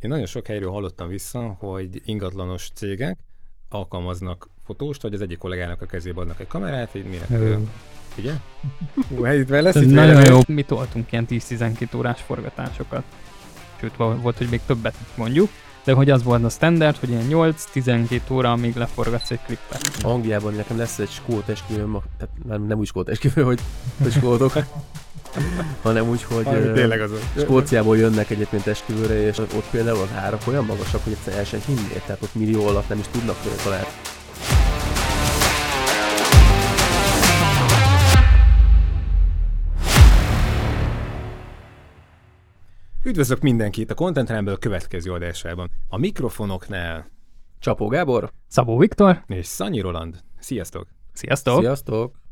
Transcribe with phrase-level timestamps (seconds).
[0.00, 3.18] Én nagyon sok helyről hallottam vissza, hogy ingatlanos cégek
[3.68, 7.58] alkalmaznak fotóst, hogy az egyik kollégának a kezébe adnak egy kamerát, így minek.
[8.18, 8.32] Ugye?
[9.08, 10.38] Hú, hát itt lesz, itt nagyon jó.
[10.48, 13.04] Mi toltunk ilyen 10-12 órás forgatásokat.
[13.80, 15.48] Sőt, volt, hogy még többet mondjuk.
[15.84, 19.90] De hogy az volt a standard, hogy ilyen 8-12 óra, amíg leforgatsz egy klippet.
[20.02, 23.60] Angliában nekem lesz egy skót esküvőm, tehát nem, nem úgy skót esküvő, hogy,
[24.02, 24.52] hogy skótok,
[25.82, 27.18] hanem úgy, hogy ö, tényleg azon.
[27.38, 31.60] Skóciából jönnek egyébként esküvőre, és ott például az árak olyan magasak, hogy egyszerűen el sem
[31.66, 33.88] hinnéd, tehát ott millió alatt nem is tudnak ö, találni.
[43.04, 45.70] Üdvözlök mindenkit a Content Rumble következő adásában.
[45.88, 47.10] A mikrofonoknál
[47.58, 50.20] Csapó Gábor, Szabó Viktor, és Szanyi Roland.
[50.38, 50.86] Sziasztok!
[51.12, 51.60] sziasztok!
[51.60, 52.25] sziasztok!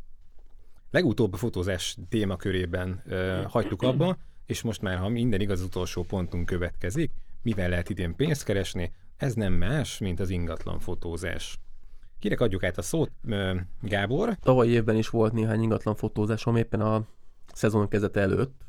[0.95, 4.17] Legutóbb a fotózás témakörében uh, hagytuk abba,
[4.47, 7.11] és most már, ha minden igaz, az utolsó pontunk következik,
[7.43, 11.59] mivel lehet idén pénzt keresni, ez nem más, mint az ingatlan fotózás.
[12.19, 13.11] Kinek adjuk át a szót?
[13.25, 14.35] Uh, Gábor?
[14.35, 17.05] Tavaly évben is volt néhány ingatlan fotózásom, éppen a
[17.53, 18.65] szezon kezdete előtt.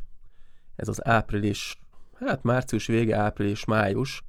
[0.75, 1.79] Ez az április,
[2.13, 4.23] hát március vége, április, május.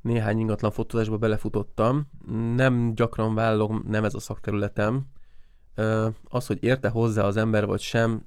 [0.00, 2.10] Néhány ingatlan fotózásba belefutottam.
[2.54, 5.06] Nem gyakran vállalom, nem ez a szakterületem.
[6.28, 8.24] Az, hogy érte hozzá az ember vagy sem,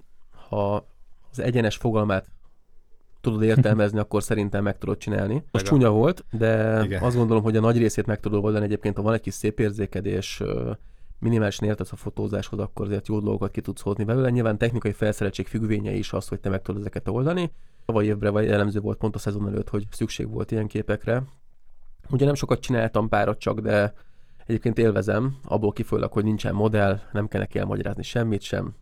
[0.49, 0.87] ha
[1.31, 2.25] az egyenes fogalmát
[3.21, 5.43] tudod értelmezni, akkor szerintem meg tudod csinálni.
[5.51, 7.03] Most csúnya volt, de Igen.
[7.03, 9.59] Azt gondolom, hogy a nagy részét meg tudod oldani egyébként, ha van egy kis szép
[9.59, 10.43] érzékedés,
[11.19, 14.29] minimálisan értesz a fotózáshoz, akkor azért jó dolgokat ki tudsz hozni belőle.
[14.29, 17.51] Nyilván technikai felszereltség függvénye is az, hogy te meg tudod ezeket oldani.
[17.85, 21.23] Tavaly évre vagy jellemző volt pont a szezon előtt, hogy szükség volt ilyen képekre.
[22.09, 23.93] Ugye nem sokat csináltam párat csak, de
[24.49, 28.75] egyébként élvezem, abból kifolyólag, hogy nincsen modell, nem kell neki elmagyarázni semmit sem.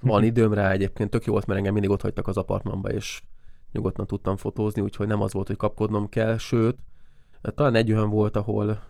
[0.00, 3.22] Van időm rá egyébként, tök jó volt, mert engem mindig ott hagytak az apartmanba, és
[3.72, 6.76] nyugodtan tudtam fotózni, úgyhogy nem az volt, hogy kapkodnom kell, sőt,
[7.42, 8.82] talán egy olyan volt, ahol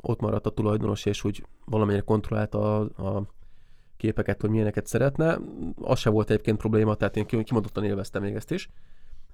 [0.00, 3.22] ott maradt a tulajdonos, és úgy valamennyire kontrollálta a, a
[3.96, 5.38] képeket, hogy milyeneket szeretne.
[5.80, 8.68] Az se volt egyébként probléma, tehát én ki- kimondottan élveztem még ezt is.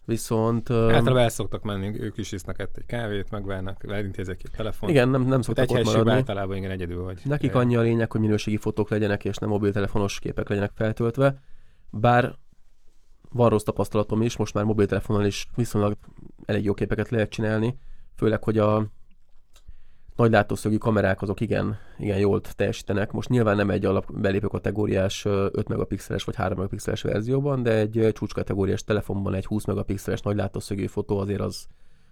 [0.05, 0.71] Viszont...
[0.71, 4.89] Általában el szoktak menni, ők is isznak egy kávét, megvárnak, elintézek egy telefon.
[4.89, 6.11] igen, nem, nem szoktak egy ott maradni.
[6.11, 7.21] általában igen egyedül vagy.
[7.25, 11.41] Nekik annyi a lényeg, hogy minőségi fotók legyenek, és nem mobiltelefonos képek legyenek feltöltve.
[11.91, 12.35] Bár
[13.33, 15.97] van rossz tapasztalatom is, most már mobiltelefonon is viszonylag
[16.45, 17.79] elég jó képeket lehet csinálni,
[18.17, 18.87] főleg, hogy a
[20.21, 23.13] nagy látószögű kamerák azok igen, igen jól teljesítenek.
[23.13, 27.77] Most nyilván nem egy alap belépő kategóriás ö, 5 megapixeles vagy 3 megapixeles verzióban, de
[27.77, 31.67] egy csúcskategóriás telefonban egy 20 megapixeles nagy látószögű fotó azért az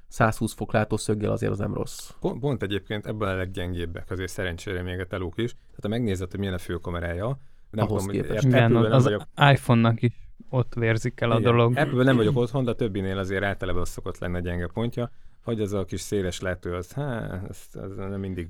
[0.08, 2.10] 120 fok látószöggel azért az nem rossz.
[2.20, 5.50] Pont, pont egyébként ebből a leggyengébbek, azért szerencsére még a telók is.
[5.50, 7.38] Tehát ha megnézed, hogy milyen a főkamerája,
[7.70, 8.46] nem Ahhoz tudom, hogy képest.
[8.46, 10.12] Igen, nem az vagyok, iPhone-nak is
[10.50, 11.76] ott vérzik el a igen, dolog.
[11.76, 15.10] Apple-ből nem vagyok otthon, de a többinél azért általában az szokott lenni a gyenge pontja,
[15.48, 18.48] hogy az a kis széles lető, az, hát, az, az nem mindig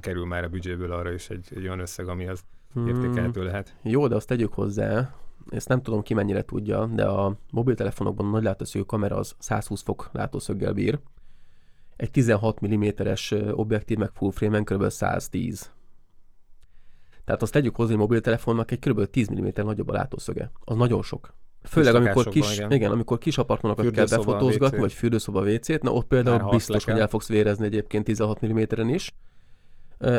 [0.00, 2.44] kerül már a büdzséből arra is egy, egy olyan összeg, ami az
[2.76, 2.86] Hmm.
[2.86, 3.76] értékelhető lehet.
[3.82, 5.14] Jó, de azt tegyük hozzá,
[5.50, 9.82] ezt nem tudom ki mennyire tudja, de a mobiltelefonokban a nagy látószögű kamera az 120
[9.82, 10.98] fok látószöggel bír.
[11.96, 14.88] Egy 16 mm-es objektív meg full frame-en kb.
[14.88, 15.70] 110.
[17.24, 19.04] Tehát azt tegyük hozzá, hogy a mobiltelefonnak egy kb.
[19.10, 20.50] 10 mm nagyobb a látószöge.
[20.64, 21.34] Az nagyon sok.
[21.68, 22.72] Főleg amikor kis, igen.
[22.72, 22.90] igen.
[22.90, 27.08] amikor kis apartmanokat kell befotózgatni, vagy fürdőszoba WC-t, na ott például Már biztos, hogy el
[27.08, 29.12] fogsz vérezni egyébként 16 mm-en is.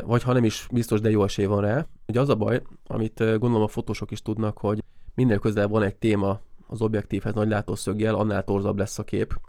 [0.06, 1.88] Vagy ha nem is biztos, de jó esély van rá.
[2.07, 4.84] Ugye az a baj, amit gondolom a fotósok is tudnak, hogy
[5.16, 9.40] minél közelebb van egy téma az objektívhez nagy látószöggel, annál torzabb lesz a kép.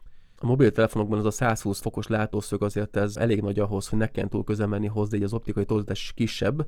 [0.41, 4.31] A mobiltelefonokban ez a 120 fokos látószög azért ez elég nagy ahhoz, hogy ne kelljen
[4.31, 6.66] túl közel menni hozzá, így az optikai torzítás is kisebb.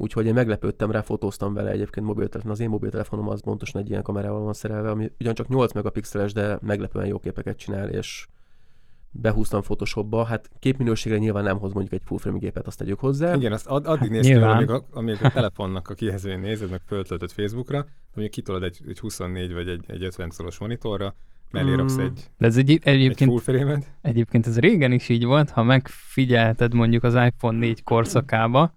[0.00, 2.50] Úgyhogy én meglepődtem rá, fotóztam vele egyébként mobiltelefon.
[2.52, 6.58] Az én mobiltelefonom az pontosan egy ilyen kamerával van szerelve, ami ugyancsak 8 megapixeles, de
[6.62, 8.26] meglepően jó képeket csinál, és
[9.10, 10.24] behúztam Photoshopba.
[10.24, 13.34] Hát képminőségre nyilván nem hoz mondjuk egy full frame gépet, azt tegyük hozzá.
[13.34, 14.56] Igen, azt ad, addig Hát néz ki, nyilván.
[14.56, 18.98] amíg a, amíg a telefonnak a kijelzőjén nézed, meg föltöltöd Facebookra, amíg kitolod egy, egy
[18.98, 21.14] 24 vagy egy, egy 50 szoros monitorra,
[21.50, 22.00] mellé raksz Mm.
[22.00, 25.62] egy, De ez egy, egy egyébként, full frame-et, egyébként ez régen is így volt, ha
[25.62, 28.74] megfigyelted mondjuk az iPhone 4 korszakába,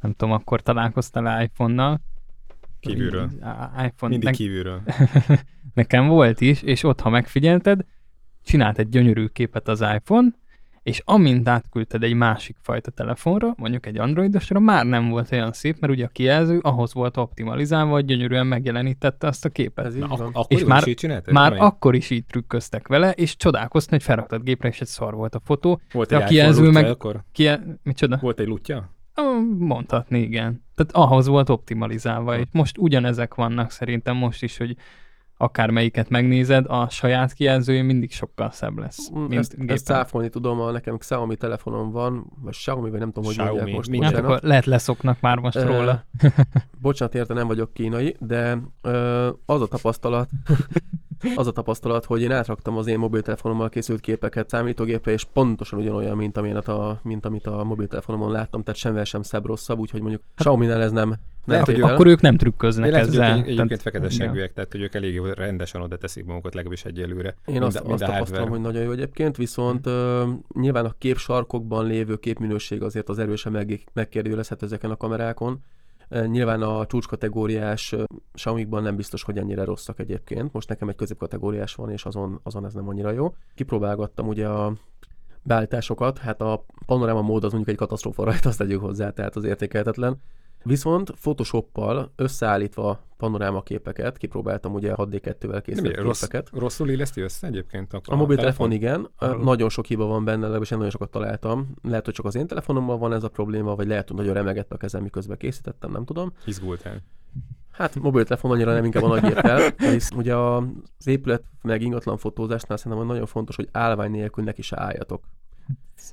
[0.00, 2.00] nem tudom, akkor találkoztál iPhone-nal.
[2.80, 3.30] Kívülről.
[3.86, 4.80] IPhone, mindig meg, kívülről.
[5.74, 7.80] nekem volt is, és ott, ha megfigyelted,
[8.44, 10.28] csinált egy gyönyörű képet az iPhone,
[10.82, 15.76] és amint átküldted egy másik fajta telefonra, mondjuk egy androidosra, már nem volt olyan szép,
[15.80, 19.84] mert ugye a kijelző ahhoz volt optimalizálva, hogy gyönyörűen megjelenítette azt a képet.
[19.86, 21.32] Ez így Na, ak- akkor És is már- így csináltad?
[21.32, 21.72] Már Valamelyik?
[21.74, 25.40] akkor is így trükköztek vele, és csodálkoztam, hogy felraktad gépre, és egy szar volt a
[25.44, 25.80] fotó.
[25.92, 27.24] volt de egy a kijelző meg- akkor?
[27.32, 27.48] Ki,
[27.82, 28.18] micsoda?
[28.20, 28.90] Volt egy lutya?
[29.58, 30.64] Mondhatni, igen.
[30.74, 34.76] Tehát ahhoz volt optimalizálva, és most ugyanezek vannak szerintem most is, hogy
[35.40, 39.74] akármelyiket megnézed, a saját kijelzője mindig sokkal szebb lesz, Mm, mint ezt, gépen.
[39.74, 43.54] ezt cáfolni tudom, a nekem Xiaomi telefonom van, vagy Xiaomi, vagy nem tudom, hogy Xiaomi,
[43.56, 43.88] mondják most.
[43.90, 44.38] mindjárt Hát bocsánat.
[44.42, 46.04] akkor lehet leszoknak már most Ö, róla.
[46.82, 50.28] Bocsánat, érte nem vagyok kínai, de ö, az a tapasztalat,
[51.36, 56.16] az a tapasztalat, hogy én átraktam az én mobiltelefonommal készült képeket számítógépre, és pontosan ugyanolyan,
[56.16, 60.22] mint, amilyenet a, mint amit a mobiltelefonomon láttam, tehát semmivel sem szebb rosszabb, úgyhogy mondjuk
[60.34, 61.14] Xiaomi-nál ez nem
[61.44, 61.80] Lehet, hogy.
[61.80, 63.36] Akkor ők nem trükköznek Lehet, hogy ők ezzel.
[63.38, 67.28] egy- egyébként feketeségűek, tehát hogy ők elég jól rendesen oda teszik magukat legalábbis egyelőre.
[67.28, 71.86] Én Mind azt, mind azt tapasztalom, hogy nagyon jó egyébként, viszont ö, nyilván a képsarkokban
[71.86, 75.62] lévő képminőség azért az erősen meg, megkérdőjelezhető ezeken a kamerákon.
[76.26, 78.02] Nyilván a csúcskategóriás ö,
[78.32, 80.52] Xiaomi-ban nem biztos, hogy ennyire rosszak egyébként.
[80.52, 83.34] Most nekem egy középkategóriás van, és azon, azon ez nem annyira jó.
[83.54, 84.72] Kipróbálgattam ugye a
[85.42, 89.44] beállításokat, hát a panoráma mód az mondjuk egy katasztrófa rajta, azt tegyük hozzá, tehát az
[89.44, 90.16] értékelhetetlen.
[90.62, 96.48] Viszont Photoshoppal összeállítva panoráma képeket, kipróbáltam ugye 6D2-vel Nem, készült rossz, képeket.
[96.52, 97.92] rosszul illeszti össze egyébként?
[97.92, 99.42] A, A mobiltelefon igen, Arról.
[99.42, 101.74] nagyon sok hiba van benne, legalábbis én nagyon sokat találtam.
[101.82, 104.72] Lehet, hogy csak az én telefonommal van ez a probléma, vagy lehet, hogy nagyon remegett
[104.72, 106.32] a kezem, miközben készítettem, nem tudom.
[106.46, 107.02] Izgultál.
[107.70, 109.70] Hát mobiltelefon annyira nem, inkább a nagy géppel.
[109.92, 114.80] Hisz ugye az épület meg ingatlan fotózásnál szerintem nagyon fontos, hogy állvány nélkül neki se
[114.80, 115.24] álljatok.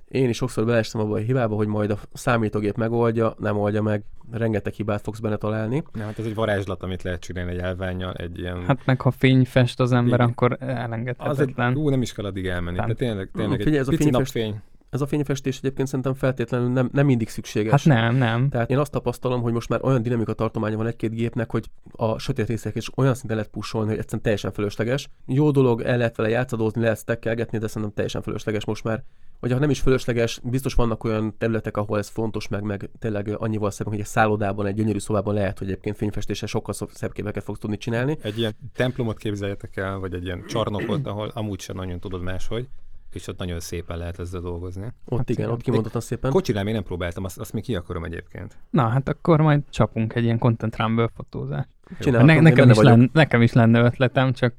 [0.07, 4.03] Én is sokszor beleestem abba a hibába, hogy majd a számítógép megoldja, nem oldja meg,
[4.31, 5.83] rengeteg hibát fogsz benne találni.
[5.93, 8.63] Nem, hát ez egy varázslat, amit lehet csinálni egy elványjal, egy ilyen...
[8.65, 10.29] Hát meg ha fény fest az ember, Igen.
[10.31, 11.75] akkor az egy, elengedhetetlen.
[11.75, 12.77] ú, nem is kell addig elmenni.
[12.77, 12.85] Nem.
[12.85, 14.61] Tehát tényleg, tényleg Figyelj, egy ez a pici fényfest- napfény.
[14.89, 17.71] Ez a fényfestés egyébként szerintem feltétlenül nem, nem mindig szükséges.
[17.71, 18.49] Hát nem, nem.
[18.49, 22.17] Tehát én azt tapasztalom, hogy most már olyan dinamika tartománya van egy-két gépnek, hogy a
[22.19, 25.09] sötét részek is olyan szinten lehet pusolni, hogy egyszerűen teljesen fölösleges.
[25.25, 29.03] Jó dolog, el lehet vele játszadózni, lehet stekkelgetni, de szerintem teljesen fölösleges most már.
[29.39, 33.35] Vagy ha nem is fölösleges, biztos vannak olyan területek, ahol ez fontos, meg, meg tényleg
[33.37, 37.43] annyival szebb, hogy egy szállodában, egy gyönyörű szobában lehet, hogy egyébként fényfestéssel sokkal szebb képeket
[37.43, 38.17] fogsz tudni csinálni.
[38.21, 42.67] Egy ilyen templomot képzeljetek el, vagy egy ilyen csarnokot, ahol amúgy sem nagyon tudod máshogy,
[43.11, 44.93] és ott nagyon szépen lehet ezzel dolgozni.
[45.05, 45.55] Ott Hát igen, igen.
[45.55, 46.31] ott kimondottan szépen.
[46.31, 48.57] Kocsinál még nem próbáltam, azt, azt még ki akarom egyébként.
[48.69, 51.69] Na, hát akkor majd csapunk egy ilyen Content Rumble fotózást.
[51.99, 54.53] Csinálhatom, Ne, én nekem, is lenne, nekem is lenne ötletem, csak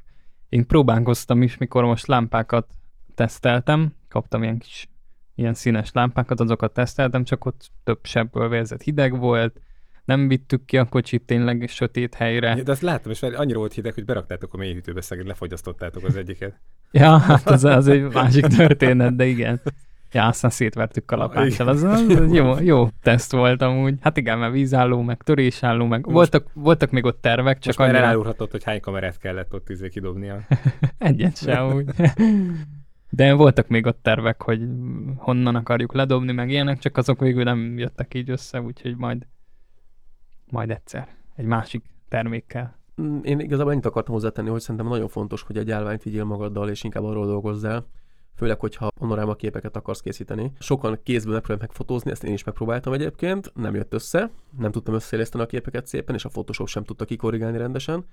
[0.49, 2.67] én próbálkoztam is, mikor most lámpákat
[3.15, 4.89] teszteltem, kaptam ilyen kis
[5.35, 9.61] ilyen színes lámpákat, azokat teszteltem, csak ott több sebből vérzett hideg volt,
[10.09, 12.63] nem vittük ki a kocsit tényleg sötét helyre.
[12.63, 16.55] De azt láttam, és annyira volt hideg, hogy beraktátok a mélyhűtőbe, szegény lefogyasztottátok az egyiket.
[16.91, 19.61] Ja, hát az, az egy másik történet, de igen.
[20.13, 21.69] Ja, aztán szétvertük kalapáccsal.
[21.69, 23.95] Az, az jó, jó teszt volt amúgy.
[24.01, 27.89] Hát igen, mert vízálló, meg törésálló, meg Most- voltak, voltak még ott tervek, csak már
[27.89, 30.47] annyira elárulhatod, hogy hány kamerát kellett ott izé kidobnia.
[30.99, 31.85] egyet se úgy.
[33.11, 34.61] De voltak még ott tervek, hogy
[35.17, 39.27] honnan akarjuk ledobni, meg ilyenek, csak azok végül nem jöttek így össze, úgyhogy majd,
[40.51, 42.79] majd egyszer egy másik termékkel.
[43.03, 46.69] Mm, Én igazából ennyit akartam hozzátenni, hogy szerintem nagyon fontos, hogy egy állványt vigyél magaddal,
[46.69, 47.87] és inkább arról dolgozzál,
[48.35, 50.53] főleg, hogyha panoráma képeket akarsz készíteni.
[50.59, 55.45] Sokan kézből megpróbálják megfotózni, ezt én is megpróbáltam egyébként, nem jött össze, nem tudtam összeéleszteni
[55.45, 58.05] a képeket szépen, és a Photoshop sem tudta kikorrigálni rendesen.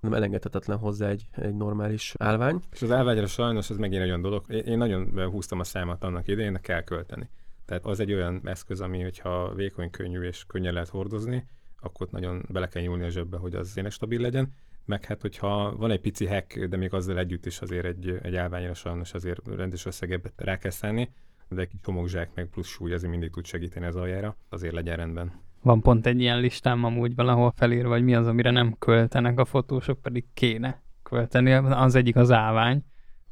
[0.00, 2.60] Nem elengedhetetlen hozzá egy, egy normális állvány.
[2.72, 4.52] És az elvágyra sajnos ez megint egy olyan dolog.
[4.52, 7.28] Én nagyon húztam a számat annak idején, de kell költeni.
[7.64, 11.46] Tehát az egy olyan eszköz, ami, hogyha vékony, könnyű és könnyen lehet hordozni,
[11.84, 14.52] akkor nagyon bele kell nyúlni a zsebbe, hogy az tényleg stabil legyen.
[14.84, 18.36] Meg hát, hogyha van egy pici hack, de még azzal együtt is azért egy, egy
[18.36, 21.08] állványra sajnos azért rendes összeget rá kell szállni,
[21.48, 24.96] de egy kis homokzsák meg plusz súly azért mindig tud segíteni az aljára, azért legyen
[24.96, 25.32] rendben.
[25.62, 29.44] Van pont egy ilyen listám amúgy valahol felírva, hogy mi az, amire nem költenek a
[29.44, 31.52] fotósok, pedig kéne költeni.
[31.52, 32.84] Az egyik az állvány,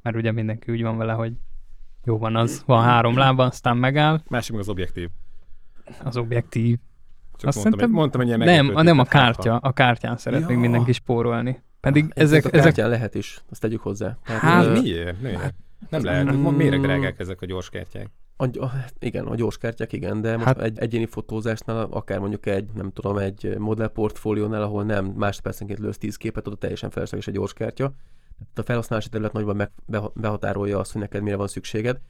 [0.02, 1.32] mert ugye mindenki úgy van vele, hogy
[2.04, 5.09] jó van az, van három lába, aztán megáll, Másik az objektív.
[6.02, 6.78] az objektív.
[7.42, 10.50] Csak Azt mondtam, egy, mondtam ilyen Nem, meglepőt, nem a hát, kártya, a kártyán szeretnék
[10.50, 10.58] Ja.
[10.58, 11.62] mindenki spórolni.
[11.80, 14.18] Pedig Ezek, ezek, a ezek, kártyán lehet is, azt tegyük hozzá.
[14.22, 15.20] Hát, ö, Miért?
[15.20, 15.54] Miért?
[15.88, 16.32] Nem lehet.
[16.32, 16.46] Mm.
[16.46, 18.08] Méreg drágák ezek a gyors kártyák.
[18.37, 22.18] A, a, igen, a gyors kártyák, igen, de most Hát- hát, egy egyéni fotózásnál, akár
[22.18, 27.26] mondjuk egy, nem tudom, egy modellportfóliónál, ahol nem másodpercenként lősz 10 képet, oda teljesen felesleges
[27.26, 27.84] egy gyors kártya.
[28.38, 32.00] Tehát a felhasználási terület nagyban meg, beha- behatárolja azt, hogy neked mire van szükséged.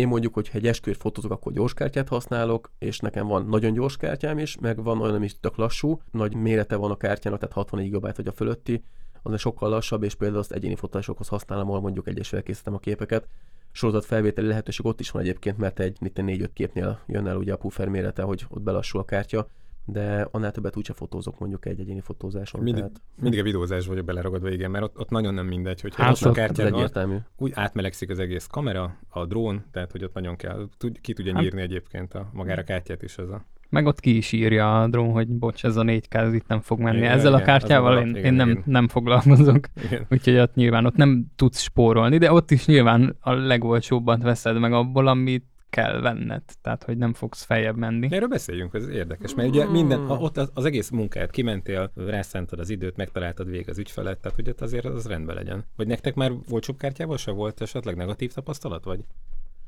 [0.00, 3.96] Én mondjuk, hogy egy esküvőt fotózok, akkor gyors kártyát használok, és nekem van nagyon gyors
[3.96, 7.90] kártyám is, meg van olyan, ami tök lassú, nagy mérete van a kártyának, tehát 64
[7.90, 8.82] GB vagy a fölötti,
[9.22, 13.28] az sokkal lassabb, és például azt egyéni fotózásokhoz használom, ahol mondjuk egyesével készítem a képeket.
[13.72, 17.52] Sorozat felvételi lehetőség ott is van egyébként, mert egy itt 4-5 képnél jön el ugye
[17.52, 19.48] a puffer mérete, hogy ott belassul a kártya,
[19.84, 22.62] de annál többet úgyse fotózok mondjuk egy egyéni fotózáson.
[22.62, 25.94] Mindig, tehát mindig a videózás vagyok beleragadva, igen, mert ott, ott nagyon nem mindegy, hogy
[25.94, 27.16] Hát hát, a kártyán egyértelmű.
[27.36, 31.32] úgy átmelegszik az egész kamera, a drón, tehát hogy ott nagyon kell, tud, ki tudja
[31.32, 33.44] Hát- nyírni egyébként a, magára kártyát is ez a...
[33.68, 36.60] Meg ott ki is írja a drón, hogy bocs, ez a 4K ez itt nem
[36.60, 36.96] fog menni.
[36.96, 38.62] Igen, Ezzel a igen, kártyával a- én, igen, én nem, igen.
[38.66, 39.66] nem foglalkozok.
[39.84, 40.06] Igen.
[40.10, 44.72] Úgyhogy ott nyilván ott nem tudsz spórolni, de ott is nyilván a legolcsóbbat veszed meg
[44.72, 46.42] abból, amit kell venned.
[46.62, 48.08] Tehát, hogy nem fogsz feljebb menni.
[48.10, 52.58] Erről beszéljünk, ez érdekes, mert ugye minden, a- ott az, az egész munkáját kimentél, rászántad
[52.58, 55.64] az időt, megtaláltad végig az ügyfelet, tehát hogy ott azért az rendben legyen.
[55.76, 59.00] Vagy nektek már olcsóbb kártyával se volt esetleg negatív tapasztalat, vagy?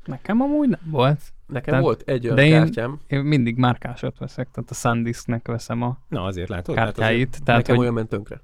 [0.05, 1.19] Nekem amúgy nem volt.
[1.47, 5.47] Nekem Tehát- volt egy olyan de én- kártyám, Én mindig márkásat veszek, tehát a Sandisknek
[5.47, 6.75] veszem a Na azért látod?
[6.75, 7.27] Hát kártyáit.
[7.29, 8.41] azért, Tehát, nekem hogy olyan ment tönkre.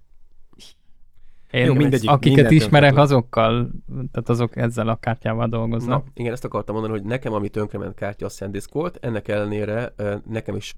[1.52, 3.70] Én Jó, mindegyik- akiket ismerek, azokkal,
[4.12, 6.04] tehát azok ezzel a kártyával dolgoznak.
[6.06, 9.94] Na, igen, ezt akartam mondani, hogy nekem, ami tönkrement kártya, a SanDisk volt, ennek ellenére
[10.30, 10.76] nekem is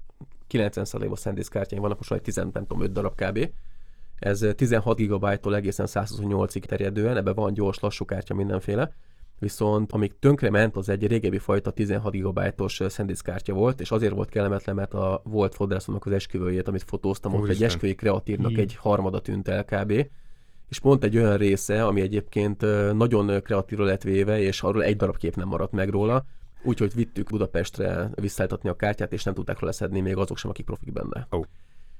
[0.50, 3.50] 90%-os SanDisk kártyáim vannak, most már egy 10, nem tudom, 5 darab kb.
[4.18, 8.92] Ez ö, 16 GB-tól egészen 128-ig terjedően, ebben van gyors, lassú kártya mindenféle.
[9.38, 14.28] Viszont amíg tönkrement, az egy régebbi fajta 16 GB-os SanDisk kártya volt, és azért volt
[14.28, 17.66] kellemetlen, mert a volt fodrászomnak az esküvőjét, amit fotóztam, ott egy Úristen.
[17.66, 20.06] esküvői kreatívnak egy harmada tűnt el kb
[20.72, 22.60] és pont egy olyan része, ami egyébként
[22.92, 26.24] nagyon kreatívra lett véve, és arról egy darab kép nem maradt meg róla,
[26.62, 30.64] úgyhogy vittük Budapestre visszaálltatni a kártyát, és nem tudták róla szedni még azok sem, akik
[30.64, 31.26] profik benne.
[31.32, 31.44] Ó.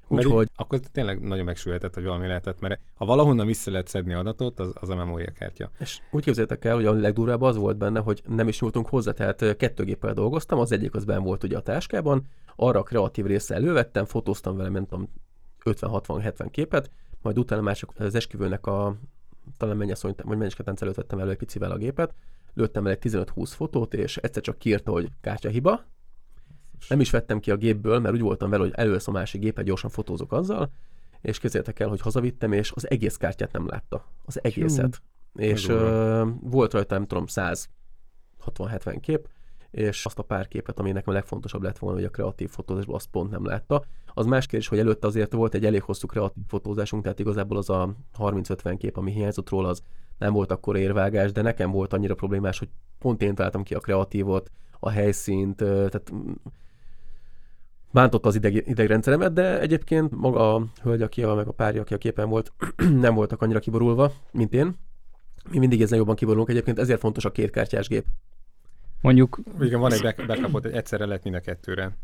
[0.09, 4.15] Mert Úgyhogy akkor tényleg nagyon megsülhetett, hogy valami lehetett, mert ha valahonnan vissza lehet szedni
[4.15, 5.71] adatot, az, az a memóriakártya.
[5.79, 9.13] és úgy képzeljétek el, hogy a legdurvább az volt benne, hogy nem is nyúltunk hozzá,
[9.13, 13.27] tehát kettő géppel dolgoztam, az egyik az benn volt ugye a táskában, arra a kreatív
[13.27, 15.09] része elővettem, fotóztam vele, nem tudom,
[15.65, 16.91] 50-60-70 képet,
[17.23, 18.97] majd utána már csak az esküvőnek a
[19.57, 22.15] talán mennyasszony, vagy mennyisketánc előtt vettem elő egy picivel a gépet,
[22.55, 25.85] lőttem el egy 15-20 fotót, és egyszer csak kiírta, hogy kártyahiba.
[26.89, 29.65] Nem is vettem ki a gépből, mert úgy voltam vele, hogy elősz a másik gépet,
[29.65, 30.71] gyorsan fotózok azzal,
[31.21, 34.07] és képzeljétek el, hogy hazavittem, és az egész kártyát nem látta.
[34.25, 35.03] Az egészet.
[35.35, 35.85] És durva.
[35.85, 39.29] ö, volt rajta, nem tudom, 160-70 kép,
[39.73, 42.95] és azt a pár képet, ami nekem a legfontosabb lett volna, hogy a kreatív fotózásból
[42.95, 43.85] azt pont nem látta.
[44.15, 47.71] Az más kérdés, hogy előtte azért volt egy elég hosszú kreatív fotózásunk, tehát igazából az
[47.71, 49.83] a 30-50 kép, ami hiányzott róla, az
[50.19, 53.81] nem volt akkor érvágás, de nekem volt annyira problémás, hogy pont én találtam ki a
[53.81, 54.51] kreatívot,
[54.81, 56.33] a helyszínt, tehát mm,
[57.91, 61.95] bántotta az ideg, idegrendszeremet, de egyébként maga a hölgy, aki a, meg a párja, aki
[61.95, 62.53] a képen volt,
[63.07, 64.77] nem voltak annyira kiborulva, mint én.
[65.51, 68.05] Mi mindig ezen jobban kiborulunk, egyébként ezért fontos a kétkártyás gép.
[69.03, 71.97] Mondjuk, Igen, van egy back- backupot, egyszerre lehet mind a kettőre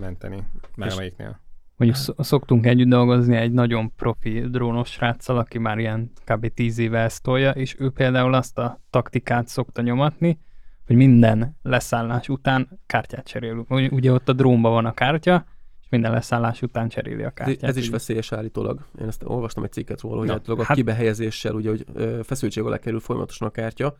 [0.00, 0.36] menteni,
[0.76, 1.40] már amelyiknél.
[1.76, 6.54] mondjuk sz- szoktunk együtt dolgozni egy nagyon profi drónos sráccal, aki már ilyen kb.
[6.54, 10.38] 10 éve ezt tolja, és ő például azt a taktikát szokta nyomatni,
[10.86, 13.70] hogy minden leszállás után kártyát cserélünk.
[13.70, 15.44] Ugy- Ugye ott a drónban van a kártya,
[15.82, 17.62] és minden leszállás után cseréli a Ez, kártyát.
[17.70, 18.86] ez is Úgy- veszélyes állítólag.
[19.00, 21.84] Én ezt olvastam egy cikket róla, hogy Na, a hát- kibehelyezéssel, ugye, hogy
[22.22, 23.96] feszültség alá kerül folyamatosan a kártya,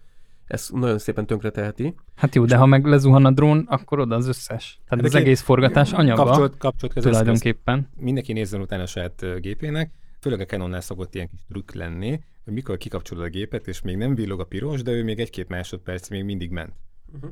[0.51, 1.95] ez nagyon szépen tönkre teheti.
[2.15, 4.81] Hát jó, de ha meg lezuhan a drón, akkor oda az összes.
[4.89, 7.89] Tehát De az egész forgatás anyaga Kapcsolt, kapcsolt az tulajdonképpen.
[7.97, 12.53] Mindenki nézzen utána a saját gépének, főleg a Canonnál szokott ilyen kis trükk lenni, hogy
[12.53, 16.09] mikor kikapcsolod a gépet, és még nem villog a piros, de ő még egy-két másodperc
[16.09, 16.73] még mindig ment.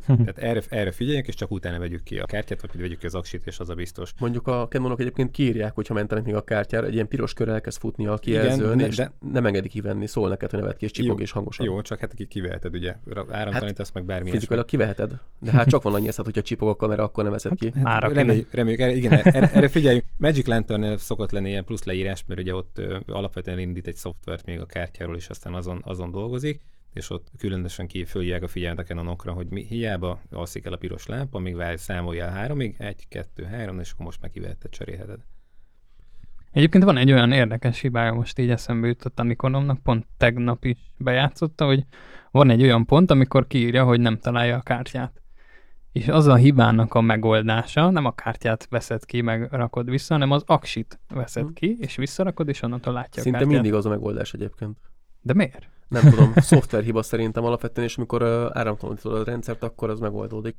[0.07, 3.15] Tehát erre, erre figyeljünk, és csak utána vegyük ki a kártyát, vagy vegyük ki az
[3.15, 4.13] aksit, és az a biztos.
[4.19, 7.79] Mondjuk a Canonok egyébként kiírják, hogyha mentenek még a kártyára, egy ilyen piros kör elkezd
[7.79, 11.17] futni a kijelzőn, és de- nem engedik kivenni, szól neked, hogy nevet ki, és csipog
[11.17, 11.67] Jó, és hangosan.
[11.67, 12.95] Jó, csak hát ki kiveheted, ugye?
[13.31, 17.03] Áramtalanítasz meg bármi Fizikailag kiveheted, de hát csak van annyi eszed, hogyha csipog a kamera,
[17.03, 17.73] akkor nem veszed ki.
[17.83, 20.05] Már aki Reméljük, reméljük, erre, igen, erre, erre figyeljünk.
[20.17, 24.47] Magic Lantern szokott lenni ilyen plusz leírás, mert ugye ott ö, alapvetően indít egy szoftvert
[24.47, 26.61] még a kártyáról, és aztán azon, azon dolgozik,
[26.99, 30.77] és ott különösen ki fölhívják a figyelmet a Canonokra, hogy mi, hiába alszik el a
[30.77, 34.71] piros lámpa, amíg várj, számolja el háromig, egy, kettő, három, és akkor most meg kiveheted,
[34.71, 35.21] cserélheted.
[36.53, 40.79] Egyébként van egy olyan érdekes hibája, most így eszembe jutott a Nikonomnak, pont tegnap is
[40.97, 41.85] bejátszotta, hogy
[42.31, 45.23] van egy olyan pont, amikor kiírja, hogy nem találja a kártyát.
[45.93, 50.31] És az a hibának a megoldása, nem a kártyát veszed ki, meg rakod vissza, hanem
[50.31, 51.53] az aksit veszed Hm.
[51.53, 53.61] ki, és visszarakod, és onnantól látja Szinte a kártyát.
[53.63, 54.79] mindig az a megoldás egyébként.
[55.21, 55.69] De miért?
[55.89, 60.57] Nem tudom, szoftverhiba szerintem alapvetően, és amikor áramtalanítod a rendszert, akkor az megoldódik.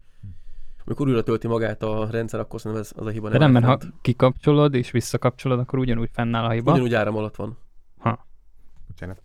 [0.86, 3.66] Amikor újra tölti magát a rendszer, akkor szerintem ez, az a hiba De nem, mert
[3.66, 6.72] ha kikapcsolod és visszakapcsolod, akkor ugyanúgy fennáll a hiba.
[6.72, 7.58] Ugyanúgy áram alatt van.
[8.88, 9.22] Bocsánat.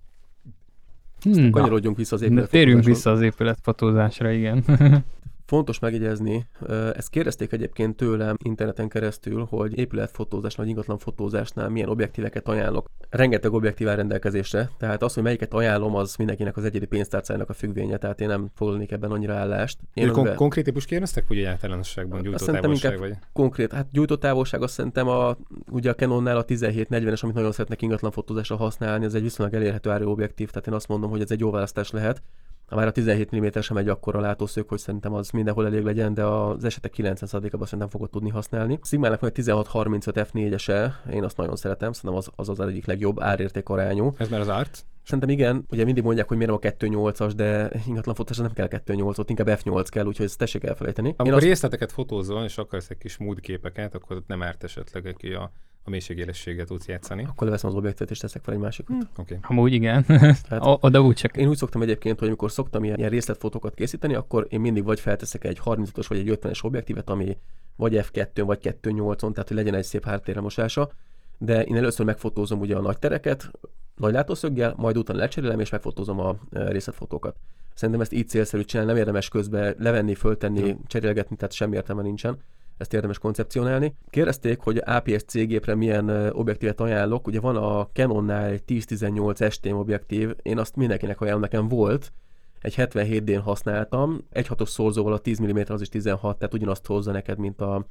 [1.21, 2.51] Hmm, Kanyarodjunk vissza az de épület.
[2.51, 4.65] térjünk vissza az épületfotózásra, igen.
[5.47, 6.47] Fontos megjegyezni,
[6.93, 12.91] ezt kérdezték egyébként tőlem interneten keresztül, hogy épületfotózásnál, vagy ingatlan fotózásnál milyen objektíveket ajánlok.
[13.11, 17.53] Rengeteg objektív áll rendelkezésre, tehát az, hogy melyiket ajánlom, az mindenkinek az egyedi pénztárcájának a
[17.53, 19.79] függvénye, tehát én nem foglalnék ebben annyira állást.
[19.95, 23.19] Én kon- amivel- konkrét típus kérdeztek, vagy általánosságban Azt gyújtó szerintem távolság, inkább vagy?
[23.33, 25.37] konkrét, hát gyújtótávolság azt szerintem a,
[25.71, 29.91] ugye a Canonnál a 1740-es, amit nagyon szeretnek ingatlan fotózásra használni, ez egy viszonylag elérhető
[29.91, 32.23] áru objektív, tehát én azt mondom, hogy ez egy jó választás lehet.
[32.71, 36.25] Már a 17 mm sem egy akkora látószög, hogy szerintem az mindenhol elég legyen, de
[36.25, 38.79] az esetek 90%-ában szerintem fogod tudni használni.
[38.83, 42.87] A Sigmának van egy 1635 F4-ese, én azt nagyon szeretem, szerintem az az, az egyik
[42.87, 44.15] legjobb árérték arányú.
[44.19, 44.85] Ez már az art?
[45.05, 48.69] Szerintem igen, ugye mindig mondják, hogy miért nem a 2.8-as, de ingatlan fotós nem kell
[48.69, 51.09] 2.8, ott inkább F8 kell, úgyhogy ezt tessék elfelejteni.
[51.09, 51.45] Amikor Én azt...
[51.45, 55.53] részleteket fotózol, és akarsz egy kis módképeket, akkor ott nem árt esetleg aki a
[55.87, 57.25] a mélységélességet tudsz játszani.
[57.25, 58.97] Akkor leveszem az objektet és teszek fel egy másikat.
[58.97, 59.09] Hmm.
[59.17, 59.39] Okay.
[59.43, 60.05] Amúgy igen.
[60.49, 61.37] Tehát, oda úgy csak.
[61.37, 65.01] Én úgy szoktam egyébként, hogy amikor szoktam ilyen, ilyen részletfotókat készíteni, akkor én mindig vagy
[65.01, 67.37] felteszek egy 35-os vagy egy 50-es objektívet, ami
[67.77, 70.91] vagy F2 vagy 2.8-on, tehát hogy legyen egy szép háttérremosása.
[71.39, 73.51] De én először megfotózom ugye a nagy tereket,
[73.97, 77.37] nagy látószöggel, majd utána lecserélem és megfotózom a részletfotókat.
[77.75, 82.39] Szerintem ezt így célszerű csinálni, nem érdemes közben levenni, föltenni, cserélgetni, tehát semmi értelme nincsen
[82.77, 83.95] ezt érdemes koncepcionálni.
[84.11, 87.27] Kérdezték, hogy APS-C gépre milyen objektívet ajánlok.
[87.27, 92.13] Ugye van a Canonnál egy 10-18 STM objektív, én azt mindenkinek ajánlom, nekem volt,
[92.61, 97.13] egy 77D-n használtam, egy hatos szorzóval a 10 mm az is 16, tehát ugyanazt hozza
[97.13, 97.87] neked, mint a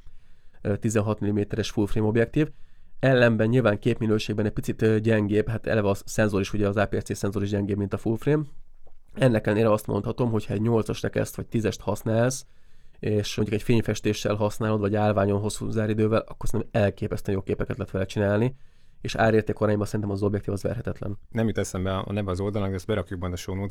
[0.80, 2.50] 16 mm-es full frame objektív.
[3.04, 7.42] Ellenben nyilván képminőségben egy picit gyengébb, hát eleve a szenzor is, ugye az APS-C szenzor
[7.42, 8.42] is gyengébb, mint a full frame.
[9.14, 12.46] Ennek ellenére azt mondhatom, hogy ha egy 8-as kezd, vagy 10-est használsz,
[12.98, 17.92] és mondjuk egy fényfestéssel használod, vagy állványon hosszú záridővel, akkor szerintem elképesztően jó képeket lehet
[17.92, 18.56] vele csinálni,
[19.00, 21.18] és árérték arányban szerintem az objektív az verhetetlen.
[21.30, 23.66] Nem jut eszembe a neve az oldalon, ezt berakjuk majd a show.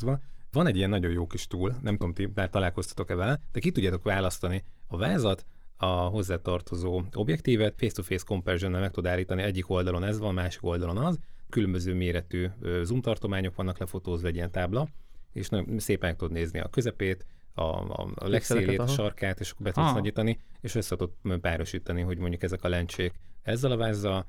[0.52, 3.72] Van egy ilyen nagyon jó kis tool, nem tudom, ti már találkoztatok-e vele, de ki
[3.72, 5.46] tudjátok választani a vázat,
[5.84, 11.20] a hozzátartozó objektívet, face-to-face comparison meg tud állítani, egyik oldalon ez van, másik oldalon az,
[11.50, 12.48] különböző méretű
[12.84, 14.88] zoom tartományok vannak lefotózva egy ilyen tábla,
[15.34, 19.66] és nagyon szépen tudod nézni a közepét, a, a, a legszélét, a sarkát, és akkor
[19.66, 24.26] be tudsz nagyítani, és össze tudod párosítani, hogy mondjuk ezek a lencsék ezzel a vázzal,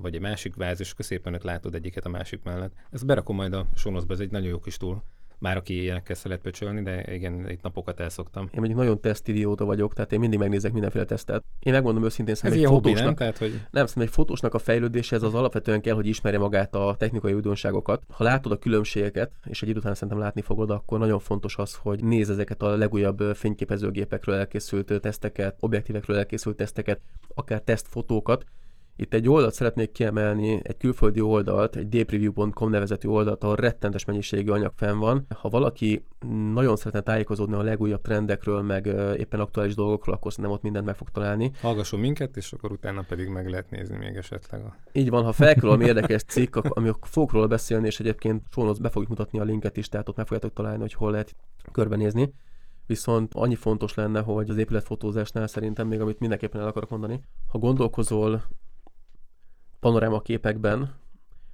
[0.00, 2.72] vagy egy másik váz, és akkor szépen látod egyiket a másik mellett.
[2.90, 5.02] Ezt berakom majd a sonoszba, ez egy nagyon jó kis túl
[5.44, 8.42] már aki ilyenekkel szeret pöcsölni, de igen, itt napokat elszoktam.
[8.44, 11.44] Én mondjuk nagyon tesztidióta vagyok, tehát én mindig megnézek mindenféle tesztet.
[11.58, 13.14] Én megmondom őszintén, szerintem egy fotósnak, nem?
[13.14, 13.50] Tehát, hogy...
[13.50, 17.32] nem, szerintem egy fotósnak a fejlődése ez az alapvetően kell, hogy ismerje magát a technikai
[17.32, 18.02] újdonságokat.
[18.10, 21.74] Ha látod a különbségeket, és egy idő után szerintem látni fogod, akkor nagyon fontos az,
[21.74, 27.00] hogy nézz ezeket a legújabb fényképezőgépekről elkészült teszteket, objektívekről elkészült teszteket,
[27.34, 28.44] akár tesztfotókat,
[28.96, 34.50] itt egy oldalt szeretnék kiemelni, egy külföldi oldalt, egy dpreview.com nevezetű oldalt, ahol rettentes mennyiségű
[34.50, 35.26] anyag fenn van.
[35.40, 36.04] Ha valaki
[36.52, 38.86] nagyon szeretne tájékozódni a legújabb trendekről, meg
[39.18, 41.50] éppen aktuális dolgokról, akkor szerintem ott mindent meg fog találni.
[41.60, 44.60] Hallgasson minket, és akkor utána pedig meg lehet nézni még esetleg.
[44.60, 44.76] A...
[44.92, 48.88] Így van, ha felkerül valami érdekes cikk, ami fogok róla beszélni, és egyébként Sónoc be
[48.88, 51.36] fogjuk mutatni a linket is, tehát ott meg fogjátok találni, hogy hol lehet
[51.72, 52.34] körbenézni.
[52.86, 57.58] Viszont annyi fontos lenne, hogy az épületfotózásnál szerintem még, amit mindenképpen el akarok mondani, ha
[57.58, 58.42] gondolkozol
[59.84, 60.94] panoráma képekben,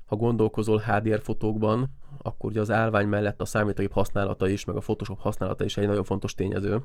[0.07, 1.89] ha gondolkozol HDR fotókban,
[2.23, 5.87] akkor ugye az állvány mellett a számítógép használata is, meg a Photoshop használata is egy
[5.87, 6.83] nagyon fontos tényező.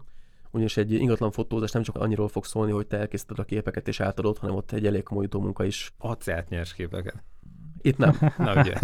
[0.51, 3.99] Ugyanis egy ingatlan fotózás nem csak annyiról fog szólni, hogy te elkészíted a képeket és
[3.99, 5.93] átadod, hanem ott egy elég komoly munka is.
[5.97, 7.23] Adsz nyers képeket.
[7.81, 8.17] Itt nem.
[8.37, 8.75] Na ugye.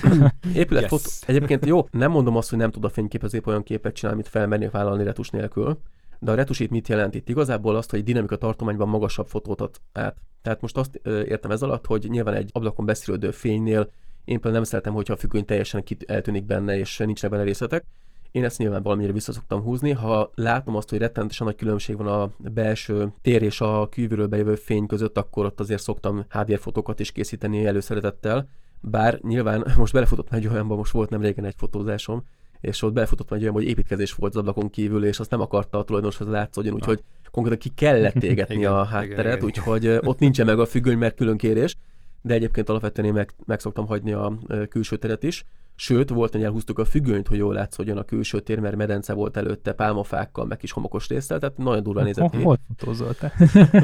[0.62, 1.02] Épületfotó.
[1.04, 1.22] Yes.
[1.26, 4.70] Egyébként jó, nem mondom azt, hogy nem tud a fényképezőp olyan képet csinálni, amit felmernék
[4.70, 5.78] vállalni retus nélkül,
[6.18, 7.28] de a retusít mit jelent itt?
[7.28, 10.16] Igazából azt, hogy dinamika tartományban magasabb fotót ad át.
[10.42, 13.90] Tehát most azt értem ez alatt, hogy nyilván egy ablakon beszélődő fénynél
[14.26, 17.84] én például nem szeretem, hogyha a függöny teljesen eltűnik benne, és nincsenek benne részletek.
[18.30, 19.90] Én ezt nyilván valamire vissza szoktam húzni.
[19.90, 24.54] Ha látom azt, hogy rettenetesen nagy különbség van a belső tér és a kívülről bejövő
[24.54, 28.48] fény között, akkor ott azért szoktam HDR fotókat is készíteni előszeretettel.
[28.80, 32.24] Bár nyilván most belefutott egy olyanba, most volt nem régen egy fotózásom,
[32.66, 35.78] és ott belefutott egy olyan, hogy építkezés volt az ablakon kívül, és azt nem akarta
[35.78, 39.86] a tulajdonos, hogy látszódjon, úgyhogy konkrétan ki kellett égetni igen, a hátteret, igen, igen, úgyhogy
[39.86, 41.76] ott nincsen meg a függöny, mert külön kérés,
[42.22, 45.44] de egyébként alapvetően én meg, meg szoktam hagyni a külső teret is.
[45.76, 49.36] Sőt, volt, hogy elhúztuk a függönyt, hogy jól látszódjon a külső tér, mert medence volt
[49.36, 52.42] előtte pálmafákkal, meg kis homokos résztel, tehát nagyon durva nézett ki.
[52.42, 53.32] Hol fotózol te?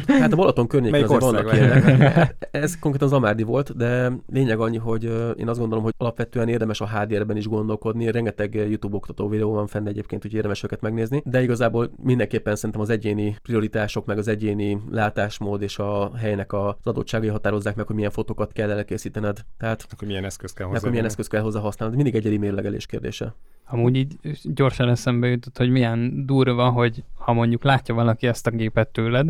[0.22, 2.36] Hát a Balaton környékén azért vannak ilyenek.
[2.50, 5.04] Ez konkrétan az Amárdi volt, de lényeg annyi, hogy
[5.36, 8.10] én azt gondolom, hogy alapvetően érdemes a HDR-ben is gondolkodni.
[8.10, 12.80] Rengeteg YouTube oktató videó van fenn egyébként, hogy érdemes őket megnézni, de igazából mindenképpen szerintem
[12.80, 17.96] az egyéni prioritások, meg az egyéni látásmód és a helynek az adottságai határozzák meg, hogy
[17.96, 19.40] milyen fotókat kell elkészítened.
[19.58, 20.78] Tehát akkor milyen eszköz kell hozzá.
[20.78, 21.80] Akkor milyen eszköz kell hozzá használni.
[21.90, 23.34] Mindig egyedi mérlegelés kérdése.
[23.66, 28.50] Amúgy így gyorsan eszembe jutott, hogy milyen durva, hogy ha mondjuk látja valaki ezt a
[28.50, 29.28] gépet tőled,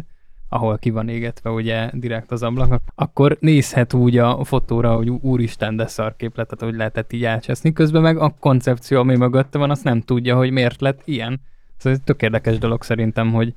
[0.48, 5.76] ahol ki van égetve ugye direkt az ablak, akkor nézhet úgy a fotóra, hogy úristen,
[5.76, 7.72] de szarképletet, hogy lehetett így elcseszni.
[7.72, 11.40] Közben meg a koncepció, ami mögötte van, azt nem tudja, hogy miért lett ilyen.
[11.78, 13.54] Ez egy tök érdekes dolog szerintem, hogy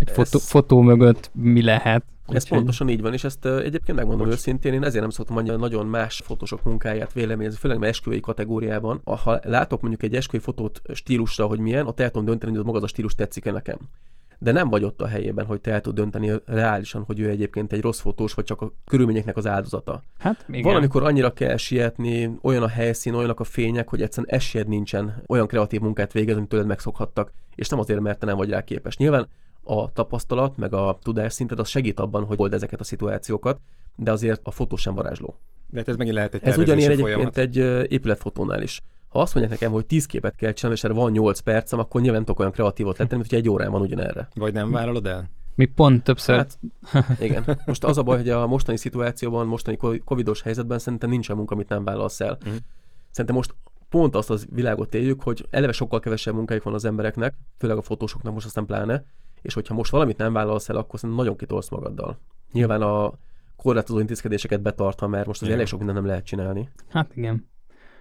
[0.00, 2.04] Egy fotó, fotó mögött mi lehet?
[2.26, 2.58] Ez Úgyhogy...
[2.58, 4.36] pontosan így van, és ezt uh, egyébként megmondom Bocs.
[4.36, 9.00] őszintén, én ezért nem szoktam mondani nagyon más fotósok munkáját véleményezni, főleg mert esküvői kategóriában.
[9.04, 12.76] Ha látok mondjuk egy esküvői fotót stílusra, hogy milyen, ott el tudom dönteni, hogy maga
[12.76, 13.78] az a stílus tetszik-e nekem
[14.42, 17.72] de nem vagy ott a helyében, hogy te el tud dönteni reálisan, hogy ő egyébként
[17.72, 20.02] egy rossz fotós, vagy csak a körülményeknek az áldozata.
[20.18, 20.62] Hát, igen.
[20.62, 25.46] Valamikor annyira kell sietni, olyan a helyszín, olyanok a fények, hogy egyszerűen esélyed nincsen olyan
[25.46, 28.96] kreatív munkát végezni, amit tőled megszokhattak, és nem azért, mert te nem vagy rá képes.
[28.96, 29.28] Nyilván
[29.62, 33.60] a tapasztalat, meg a tudásszinted az segít abban, hogy old ezeket a szituációkat,
[33.96, 35.34] de azért a fotó sem varázsló.
[35.66, 37.56] De hát ez megint lehet egy Ez ugyanilyen egyébként egy
[37.92, 38.80] épületfotónál is.
[39.08, 42.00] Ha azt mondják nekem, hogy 10 képet kell csinálni, és erre van 8 percem, akkor
[42.00, 44.28] nyilván tudok olyan kreatívot lenni, mint hogy egy órán van ugyanerre.
[44.34, 45.30] Vagy nem vállalod el?
[45.54, 46.36] Mi pont többször.
[46.36, 46.58] Hát,
[47.20, 47.58] igen.
[47.66, 51.68] Most az a baj, hogy a mostani szituációban, mostani covidos helyzetben szerintem nincsen munka, amit
[51.68, 52.38] nem vállalsz el.
[52.40, 52.56] Uh-huh.
[53.10, 53.54] Szerintem most
[53.88, 57.82] pont azt az világot éljük, hogy eleve sokkal kevesebb munkájuk van az embereknek, főleg a
[57.82, 59.04] fotósoknak most aztán pláne,
[59.42, 62.18] és hogyha most valamit nem vállalsz el, akkor szerintem nagyon kitolsz magaddal.
[62.52, 63.12] Nyilván a
[63.56, 66.68] korlátozó intézkedéseket betartva, mert most az elég sok mindent nem lehet csinálni.
[66.88, 67.48] Hát igen.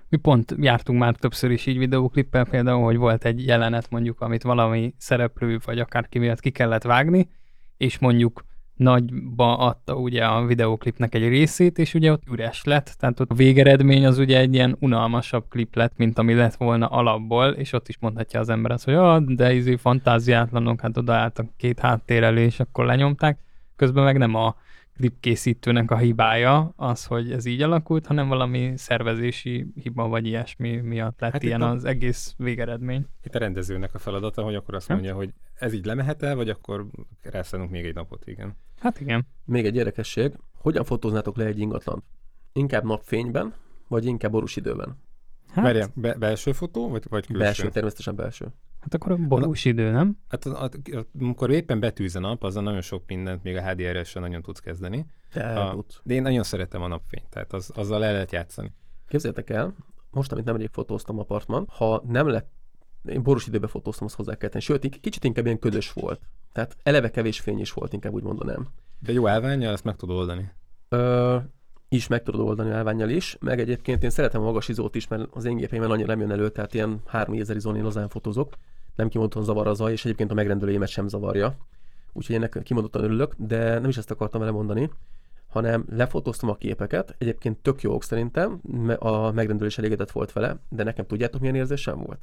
[0.09, 4.43] Mi pont jártunk már többször is így videóklippel, például, hogy volt egy jelenet mondjuk, amit
[4.43, 7.29] valami szereplő vagy akár ki miatt ki kellett vágni,
[7.77, 8.43] és mondjuk
[8.79, 13.33] nagyba adta ugye a videóklipnek egy részét, és ugye ott üres lett, tehát ott a
[13.35, 17.87] végeredmény az ugye egy ilyen unalmasabb klip lett, mint ami lett volna alapból, és ott
[17.87, 22.59] is mondhatja az ember azt, hogy ah, de izé fantáziátlanok, hát odaálltak két háttér és
[22.59, 23.39] akkor lenyomták,
[23.75, 24.55] közben meg nem a
[24.99, 31.19] klipkészítőnek a hibája az, hogy ez így alakult, hanem valami szervezési hiba vagy ilyesmi miatt
[31.19, 31.69] lett hát ilyen a...
[31.69, 33.05] az egész végeredmény.
[33.23, 36.49] Itt a rendezőnek a feladata, hogy akkor azt mondja, hogy ez így lemehet el, vagy
[36.49, 36.87] akkor
[37.21, 38.55] rászállunk még egy napot, igen.
[38.79, 39.27] Hát igen.
[39.45, 42.03] Még egy érdekesség, hogyan fotóznátok le egy ingatlan?
[42.53, 43.53] Inkább napfényben,
[43.87, 44.97] vagy inkább borús időben?
[45.51, 45.63] Hát...
[45.63, 47.41] Várjál, be- belső fotó, vagy, vagy külső?
[47.41, 48.45] Belső, természetesen belső.
[48.79, 50.17] Hát akkor a borús idő, nem?
[50.27, 50.45] Hát
[51.19, 55.05] amikor éppen betűz a nap, azzal nagyon sok mindent még a HDR-essel nagyon tudsz kezdeni.
[55.33, 58.73] De, a, de én nagyon szeretem a napfényt, tehát az, azzal le lehet játszani.
[59.07, 59.75] Képzeljétek el,
[60.11, 62.51] most, amit nemrég fotóztam apartman, ha nem lett,
[63.05, 64.63] én borús időben fotóztam, azt hozzá kell tenni.
[64.63, 66.21] Sőt, kicsit inkább ilyen ködös volt.
[66.51, 68.67] Tehát eleve kevés fény is volt, inkább úgy mondanám.
[68.99, 70.51] De jó állványa, ezt meg tudod oldani.
[70.89, 71.37] Ö,
[71.89, 75.27] is meg tudod oldani állványjal is, meg egyébként én szeretem a magas izót is, mert
[75.31, 78.53] az én gépeimben annyira nem jön elő, tehát ilyen 3000 izón én lazán fotózok,
[78.95, 81.55] nem kimondottan zavar az zaj, és egyébként a megrendelőjémet sem zavarja.
[82.13, 84.89] Úgyhogy ennek kimondottan örülök, de nem is ezt akartam vele mondani,
[85.47, 88.61] hanem lefotóztam a képeket, egyébként tök jók szerintem,
[88.97, 92.19] a megrendelő is elégedett volt vele, de nekem tudjátok milyen érzésem volt?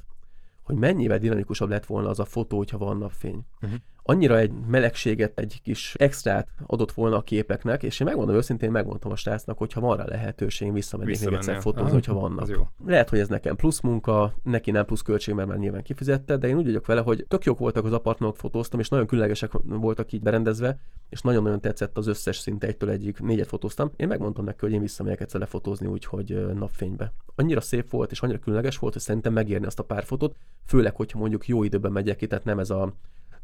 [0.63, 3.45] Hogy mennyivel dinamikusabb lett volna az a fotó, hogyha van napfény.
[3.61, 8.71] Uh-huh annyira egy melegséget, egy kis extrát adott volna a képeknek, és én megmondom őszintén,
[8.71, 12.47] megmondtam a srácnak, hogy ha van rá lehetőség, én visszamennék még egyszer fotózni, hogyha vannak.
[12.47, 12.67] Jó.
[12.85, 16.47] Lehet, hogy ez nekem plusz munka, neki nem plusz költség, mert már nyilván kifizette, de
[16.47, 20.11] én úgy vagyok vele, hogy tök jók voltak az apartmanok, fotóztam, és nagyon különlegesek voltak
[20.11, 23.91] így berendezve, és nagyon-nagyon tetszett az összes szinte egytől egyik, négyet fotóztam.
[23.95, 27.13] Én megmondtam neki, hogy én visszamegyek egyszer lefotózni, úgyhogy napfénybe.
[27.35, 30.95] Annyira szép volt, és annyira különleges volt, hogy szerintem megérni azt a pár fotót, főleg,
[30.95, 32.93] hogyha mondjuk jó időben megyek ki, tehát nem ez a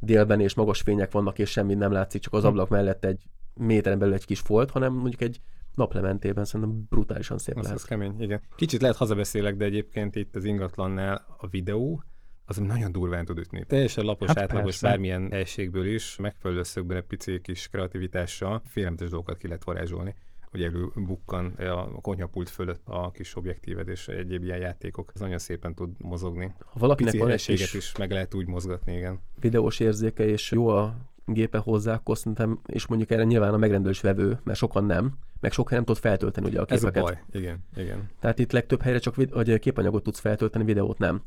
[0.04, 2.48] délben és magas fények vannak, és semmi nem látszik, csak az hm.
[2.48, 5.42] ablak mellett egy méteren belül egy kis folt, hanem mondjuk egy
[5.76, 7.78] naplementében szerintem brutálisan szép az lehet.
[7.78, 8.42] Az kemény, igen.
[8.56, 12.04] Kicsit lehet hazabeszélek, de egyébként itt az ingatlannál a videó,
[12.46, 13.66] az nagyon durván tud ütni.
[13.68, 14.88] Teljesen lapos, hát átlagos persze.
[14.88, 20.16] bármilyen helységből is, megfelelő szögben egy pici kis kreativitással félelmetes dolgokat ki lehet varázsolni
[20.54, 25.12] hogy előbukkan a konyhapult fölött a kis objektíved és egyéb ilyen játékok.
[25.14, 26.54] Ez nagyon szépen tud mozogni.
[26.60, 29.20] Ha valakinek van egy is, is meg lehet úgy mozgatni, igen.
[29.40, 34.02] Videós érzéke és jó a gépe hozzá, akkor szerintem, és mondjuk erre nyilván a megrendelős
[34.02, 36.96] vevő, mert sokan nem, meg sokan nem tud feltölteni ugye a képeket.
[36.96, 38.10] Ez a baj, igen, igen.
[38.20, 41.22] Tehát itt legtöbb helyre csak vid- vagy képanyagot tudsz feltölteni, videót nem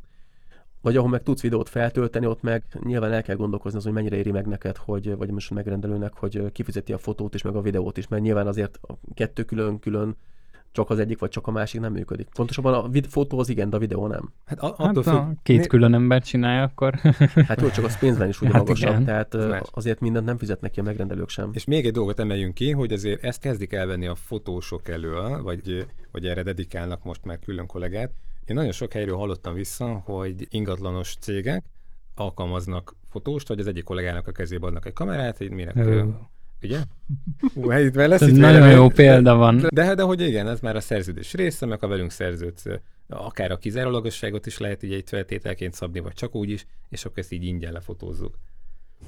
[0.87, 4.17] vagy ahol meg tudsz videót feltölteni, ott meg nyilván el kell gondolkozni az, hogy mennyire
[4.17, 7.61] éri meg neked, hogy, vagy most a megrendelőnek, hogy kifizeti a fotót is, meg a
[7.61, 10.17] videót is, mert nyilván azért a kettő külön-külön
[10.73, 12.29] csak az egyik, vagy csak a másik nem működik.
[12.35, 14.33] Pontosabban a vid- fotó az igen, de a videó nem.
[14.45, 15.07] Hát, a, hát függ...
[15.07, 15.67] a két né...
[15.67, 16.95] külön ember csinálja, akkor...
[17.49, 19.05] hát jó, csak az pénzben is ugye hát magasabb, igen.
[19.05, 19.35] tehát
[19.75, 21.51] azért mindent nem fizetnek ki a megrendelők sem.
[21.53, 25.87] És még egy dolgot emeljünk ki, hogy azért ezt kezdik elvenni a fotósok elől, vagy,
[26.13, 28.11] vagy erre dedikálnak most már külön kollégát,
[28.47, 31.65] én nagyon sok helyről hallottam vissza, hogy ingatlanos cégek
[32.15, 35.73] alkalmaznak fotóst, vagy az egyik kollégának a kezébe adnak egy kamerát, így mire
[36.63, 36.79] Ugye?
[37.55, 39.67] Hú, itt lesz, itt nagyon jó példa van.
[39.69, 42.65] De, de hogy igen, ez már a szerződés része, meg a velünk szerződsz,
[43.09, 47.19] akár a kizárólagosságot is lehet így egy feltételként szabni, vagy csak úgy is, és akkor
[47.19, 48.39] ezt így ingyen lefotózzuk.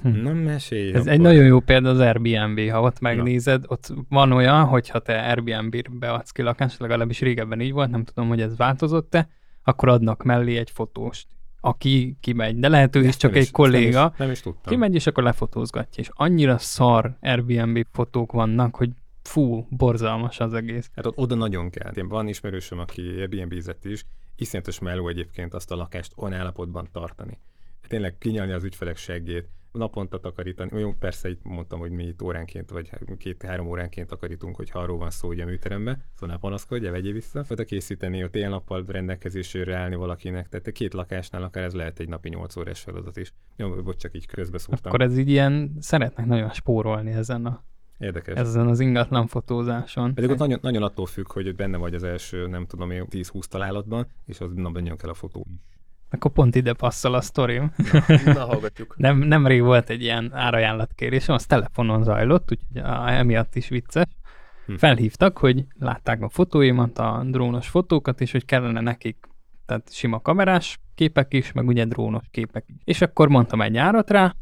[0.01, 0.09] Hm.
[0.21, 0.93] Na, mesélj.
[0.93, 1.11] Ez akkor.
[1.11, 3.67] egy nagyon jó példa az Airbnb, ha ott megnézed, Na.
[3.67, 8.27] ott van olyan, hogyha te Airbnb-be adsz ki lakást, legalábbis régebben így volt, nem tudom,
[8.27, 9.29] hogy ez változott-e,
[9.63, 11.27] akkor adnak mellé egy fotóst.
[11.61, 14.73] aki kimegy, de lehet ő is csak Nem egy kolléga, Nem is, nem is tudtam.
[14.73, 18.89] kimegy és akkor lefotózgatja, és annyira szar Airbnb fotók vannak, hogy
[19.23, 20.89] fú, borzalmas az egész.
[20.95, 21.91] Hát ott oda nagyon kell.
[21.95, 27.37] Én van ismerősöm, aki Airbnb-zett is, iszonyatos meló egyébként azt a lakást olyan állapotban tartani.
[27.87, 30.79] Tényleg kinyalni az ügyfelek seggét, naponta takarítani.
[30.79, 35.09] Jó, persze itt mondtam, hogy mi itt óránként, vagy két-három óránként takarítunk, hogy arról van
[35.09, 37.43] szó, hogy a műterembe, szóval ne panaszkodj, vegyél vissza.
[37.49, 42.29] Oda készíteni, ott éjjel-nappal rendelkezésére állni valakinek, tehát két lakásnál akár ez lehet egy napi
[42.29, 43.33] 8 órás feladat is.
[43.55, 44.91] Jó, bocs, csak így közbeszúrtam.
[44.91, 47.63] Akkor ez így ilyen, szeretnek nagyon spórolni ezen, a,
[47.97, 48.37] Érdekes.
[48.37, 50.13] ezen az ingatlan fotózáson.
[50.13, 53.43] Pedig ott nagyon, nagyon attól függ, hogy benne vagy az első, nem tudom én, 10-20
[53.43, 55.78] találatban, és az na, nagyon kell a fotó is.
[56.09, 57.71] Akkor pont ide passzol a sztorim.
[58.25, 58.97] Na, hallgatjuk.
[58.97, 64.07] Nem, nemrég volt egy ilyen árajánlatkérésem, az telefonon zajlott, úgyhogy emiatt is vicces.
[64.65, 64.75] Hm.
[64.75, 69.27] Felhívtak, hogy látták a fotóimat, a drónos fotókat, és hogy kellene nekik
[69.69, 72.75] tehát sima kamerás képek is, meg ugye drónos képek is.
[72.83, 74.35] És akkor mondtam egy árat rá,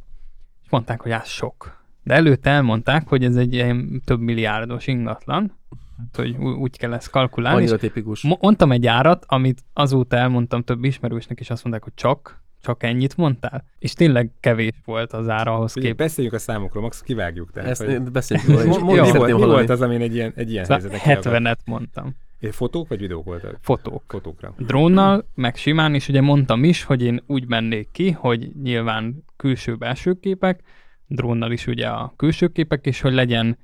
[0.63, 1.85] és mondták, hogy az sok.
[2.03, 5.56] De előtte elmondták, hogy ez egy ilyen több milliárdos ingatlan,
[5.97, 7.59] hát, hogy úgy kell ezt kalkulálni.
[7.61, 8.21] Annyira tipikus.
[8.21, 12.83] Mo- mondtam egy árat, amit azóta elmondtam több ismerősnek, és azt mondták, hogy csak, csak
[12.83, 13.63] ennyit mondtál.
[13.79, 15.97] És tényleg kevés volt az ára ahhoz Ugye, képest.
[16.09, 17.51] beszéljünk a számokról, max kivágjuk.
[17.51, 18.01] Tehát, Ezt hogy...
[18.01, 21.33] beszéljünk róla, Mo- mi, volt, mi volt az, amin egy ilyen, egy ilyen Szóval helyzetet
[21.33, 22.03] 70-et mondtam.
[22.03, 22.55] kiadott?
[22.55, 23.57] Fotók vagy videók voltak?
[23.61, 24.03] Fotók.
[24.07, 24.53] Fotókra.
[24.57, 30.13] Drónnal, meg simán is, ugye mondtam is, hogy én úgy mennék ki, hogy nyilván külső-belső
[30.19, 30.61] képek,
[31.07, 33.57] drónnal is ugye a külső képek, és hogy legyen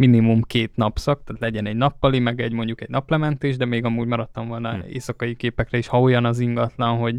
[0.00, 4.06] minimum két napszak, tehát legyen egy nappali, meg egy mondjuk egy naplementés, de még amúgy
[4.06, 4.80] maradtam volna Hm.
[4.88, 7.16] éjszakai képekre is, ha olyan az ingatlan, hogy,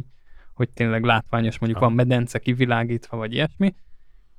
[0.54, 1.88] hogy tényleg látványos, mondjuk Aha.
[1.94, 3.76] van medence kivilágítva, vagy ilyesmi,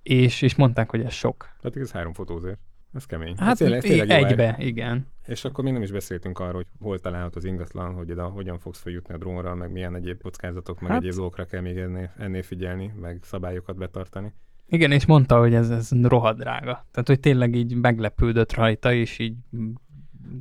[0.03, 1.49] és, és mondták, hogy ez sok.
[1.61, 2.59] Tehát ez három fotózért.
[2.93, 3.35] Ez kemény.
[3.39, 4.61] Hát ez tényleg, ez tényleg jó egybe, ár.
[4.61, 5.07] igen.
[5.27, 8.59] És akkor még nem is beszéltünk arról, hogy hol található az ingatlan, hogy oda hogyan
[8.59, 12.13] fogsz feljutni a drónra, meg milyen egyéb kockázatok, meg Hát- egyéb dolgokra kell még ennél,
[12.19, 14.33] ennél figyelni, meg szabályokat betartani.
[14.73, 16.87] Igen, és mondta, hogy ez, ez rohadrága.
[16.91, 19.35] Tehát, hogy tényleg így meglepődött rajta, és így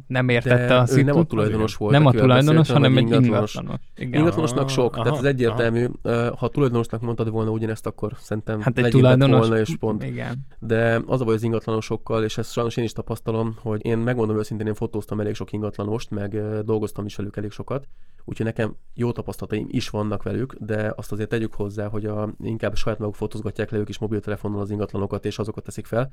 [0.07, 1.05] nem értette De a szitut.
[1.05, 1.91] nem a tulajdonos volt.
[1.93, 3.53] nem a tulajdonos, beszéltem, hanem egy ingatlanos.
[3.55, 3.79] ingatlanos.
[3.97, 4.19] Igen.
[4.19, 5.87] Ingatlanosnak sok, Aha, tehát ez aha, egyértelmű.
[6.01, 10.03] Ö, Ha tulajdonosnak mondtad volna ugyanezt, akkor szerintem Hát egy tulajdonos, volna, és pont.
[10.03, 10.45] igen.
[10.59, 14.37] De az a baj az ingatlanosokkal, és ezt sajnos én is tapasztalom, hogy én megmondom
[14.37, 17.87] őszintén, én fotóztam elég sok ingatlanost, meg dolgoztam is velük elég sokat,
[18.25, 22.75] úgyhogy nekem jó tapasztalataim is vannak velük, de azt azért tegyük hozzá, hogy a, inkább
[22.75, 26.11] saját maguk fotózgatják le ők is mobiltelefonnal az ingatlanokat, és azokat teszik fel.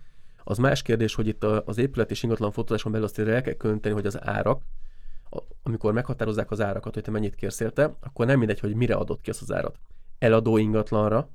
[0.49, 3.95] Az más kérdés, hogy itt az épület és ingatlan fotózáson belül azt el kell könteni,
[3.95, 4.63] hogy az árak,
[5.63, 9.21] amikor meghatározzák az árakat, hogy te mennyit kérsz érte, akkor nem mindegy, hogy mire adott
[9.21, 9.79] ki azt az árat.
[10.19, 11.29] Eladó ingatlanra,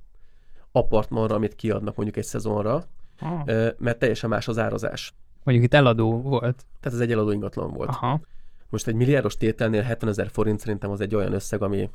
[0.71, 2.87] apartmanra, amit kiadnak mondjuk egy szezonra,
[3.19, 3.73] Ah.
[3.77, 5.13] Mert teljesen más az árazás.
[5.43, 6.65] Mondjuk itt eladó volt.
[6.79, 7.89] Tehát ez egy eladó ingatlan volt.
[7.89, 8.21] Aha.
[8.69, 11.89] Most egy milliárdos tételnél 70 ezer forint szerintem az egy olyan összeg, ami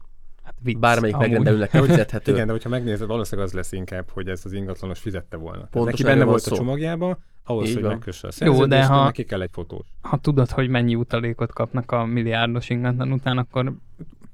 [0.48, 0.78] Hát vicc.
[0.78, 1.26] bármelyik amúgy.
[1.28, 2.32] megrendelőnek fizethető.
[2.32, 5.58] Igen, de hogyha megnézed, valószínűleg az lesz inkább, hogy ez az ingatlanos fizette volna.
[5.70, 6.62] Pontosan neki benne volt van a szó.
[6.62, 9.86] csomagjában, ahhoz, Így hogy megkösse a Jó, de ha- neki kell egy fotós.
[10.00, 13.72] Ha tudod, hogy mennyi utalékot kapnak a milliárdos ingatlan után, akkor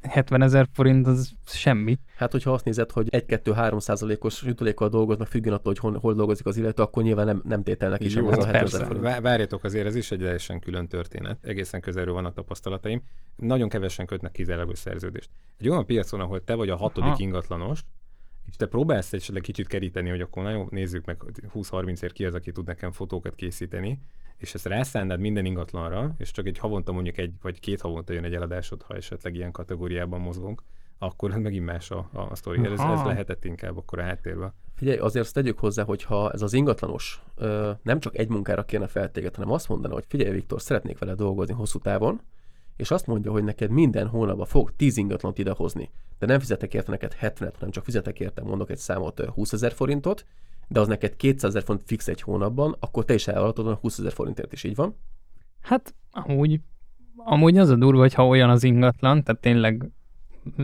[0.09, 1.99] 70 ezer forint az semmi.
[2.17, 6.47] Hát, hogyha azt nézed, hogy 1-2-3 százalékos jutalékkal dolgoznak, függően attól, hogy hol, hol dolgozik
[6.47, 8.85] az illető, akkor nyilván nem, nem tételnek is Jó, az a hát 70 persze.
[8.85, 9.05] forint.
[9.05, 11.39] Vá- Várjatok azért, ez is egy teljesen külön történet.
[11.43, 13.03] Egészen közelről vannak tapasztalataim.
[13.37, 15.31] Nagyon kevesen kötnek kizárólagos szerződést.
[15.59, 17.23] Egy olyan piacon, ahol te vagy a hatodik Aha.
[17.23, 17.81] ingatlanos,
[18.49, 22.25] és te próbálsz esetleg kicsit keríteni, hogy akkor nagyon nézzük meg, hogy 20-30 ért ki
[22.25, 24.01] az, aki tud nekem fotókat készíteni,
[24.37, 28.25] és ezt rászánnád minden ingatlanra, és csak egy havonta mondjuk egy vagy két havonta jön
[28.25, 30.63] egy eladásod, ha esetleg ilyen kategóriában mozgunk,
[30.99, 32.67] akkor megint más a, a, a sztori.
[32.67, 34.53] Ez, ez lehetett inkább akkor a háttérben.
[34.75, 38.65] Figyelj, azért azt tegyük hozzá, hogy ha ez az ingatlanos ö, nem csak egy munkára
[38.65, 42.21] kérne fel téged, hanem azt mondaná, hogy figyelj Viktor, szeretnék vele dolgozni hosszú távon,
[42.77, 46.91] és azt mondja, hogy neked minden hónapban fog 10 ingatlant idehozni, de nem fizetek érte
[46.91, 50.25] neked 70 hanem csak fizetek érte, mondok egy számot, ö, 20 ezer forintot,
[50.69, 53.99] de az neked 200 ezer forint fix egy hónapban, akkor te is elvállalhatod a 20
[53.99, 54.97] ezer forintért is, így van?
[55.61, 56.61] Hát amúgy,
[57.17, 59.89] amúgy az a durva, hogy ha olyan az ingatlan, tehát tényleg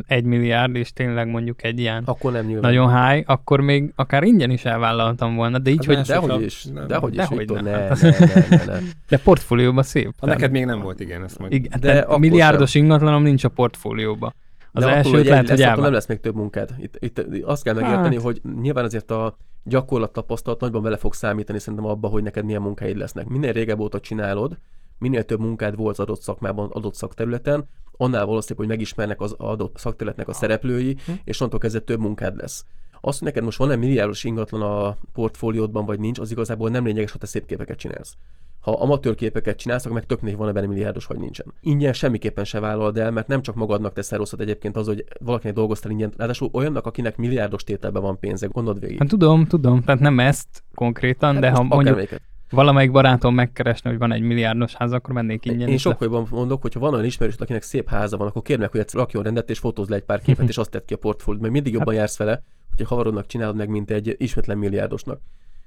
[0.06, 2.72] egy milliárd, és tényleg mondjuk egy ilyen Akkor nem nyilván.
[2.72, 6.46] nagyon high, akkor még akár ingyen is elvállaltam volna, de így, Hát hogy Dehogy Másokra-
[6.46, 7.72] is, nem, dehogy is, dehogy Viktor, nem.
[7.72, 8.78] ne, Hát ne, ne, ne, ne.
[9.08, 10.04] de portfólióban szép.
[10.06, 11.52] Ha Tehát- neked még nem volt, igen, ezt majd.
[11.52, 14.32] Igen, De a milliárdos ingatlanom nincs a portfólióba.
[14.72, 16.74] Az De első lehet, hogy lesz, nem lesz még több munkád.
[16.78, 18.24] Itt, itt azt kell megérteni, Hát.
[18.24, 22.62] hogy nyilván azért a gyakorlat tapasztalat nagyban bele fog számítani szerintem abba, hogy neked milyen
[22.62, 23.26] munkáid lesznek.
[23.28, 24.58] Minél régebb óta csinálod,
[24.98, 29.78] minél több munkád volt az adott szakmában, adott szakterületen, annál valószínűbb, hogy megismernek az adott
[29.78, 31.12] szakterületnek a szereplői, Hm.
[31.24, 32.64] és onnantól kezdve több munkád lesz.
[33.00, 37.12] Az, hogy neked most van-e milliárdos ingatlan a portfóliódban, vagy nincs, az igazából nem lényeges,
[37.12, 38.16] ha te szép képeket csinálsz.
[38.60, 41.46] Ha amatőr képeket csinálsz, akkor meg tök név van benne milliárdos, vagy nincsen.
[41.60, 45.54] Ingyen semmiképpen se vállal el, mert nem csak magadnak teszel rosszat egyébként az, hogy valakinek
[45.54, 48.98] dolgoztál ingyen, ráadásul olyannak, akinek milliárdos tételben van pénze, gondold végig.
[48.98, 52.20] Hát tudom, tudom, tehát nem ezt konkrétan, Hát de ha mondjuk akármelyiket.
[52.50, 55.60] valamelyik barátom megkeresne, hogy van egy milliárdos ház, akkor mennék ingyen.
[55.68, 58.70] Én le- sokkal mondok, hogy ha van olyan ismerős, akinek szép háza van, akkor kérnek,
[58.70, 60.96] hogy egyszer rakjon rendet, és fotóz le egy pár képet, és azt tett ki a
[60.96, 62.42] portfóliót, mert mindig Hát- jobban jársz vele,
[62.76, 65.20] hogy havarodnak csinálod meg, mint egy ismetlen milliárdosnak.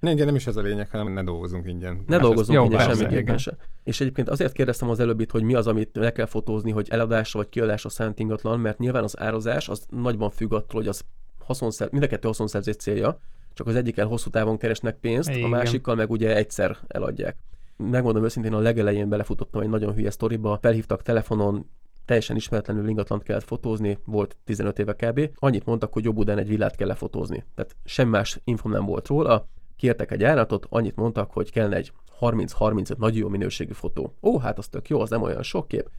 [0.03, 1.93] Ne, ingyen nem is ez a lényeg, hanem ne dolgozunk ingyen.
[1.93, 3.57] Ne Más dolgozzunk jó, ingyen persze, semmiképpen se.
[3.83, 6.87] És egyébként azért kérdeztem az előbb itt, hogy mi az, amit le kell fotózni, hogy
[6.89, 11.03] eladásra vagy kiadásra szánt ingatlan, mert nyilván az árazás az nagyban függ attól, hogy az
[11.39, 13.19] haszonszer, mind a kettő haszonszerzés célja,
[13.53, 15.43] csak az egyikkel hosszú távon keresnek pénzt, Igen.
[15.43, 17.37] a másikkal meg ugye egyszer eladják.
[17.77, 21.69] Megmondom őszintén, a legelején belefutottam egy nagyon hülye sztoriba, felhívtak telefonon,
[22.05, 25.29] teljesen ismeretlenül ingatlant kellett fotózni, volt 15 éve kb.
[25.35, 27.45] Annyit mondtak, hogy jobb udán egy villát kell lefotózni.
[27.55, 29.47] Tehát semmi más infom nem volt róla.
[29.83, 34.15] Kértek egy áratot, annyit mondtak, hogy kellene egy 30-35 nagyon jó minőségű fotó.
[34.21, 35.89] Ó, hát az tök jó, az nem olyan sok kép.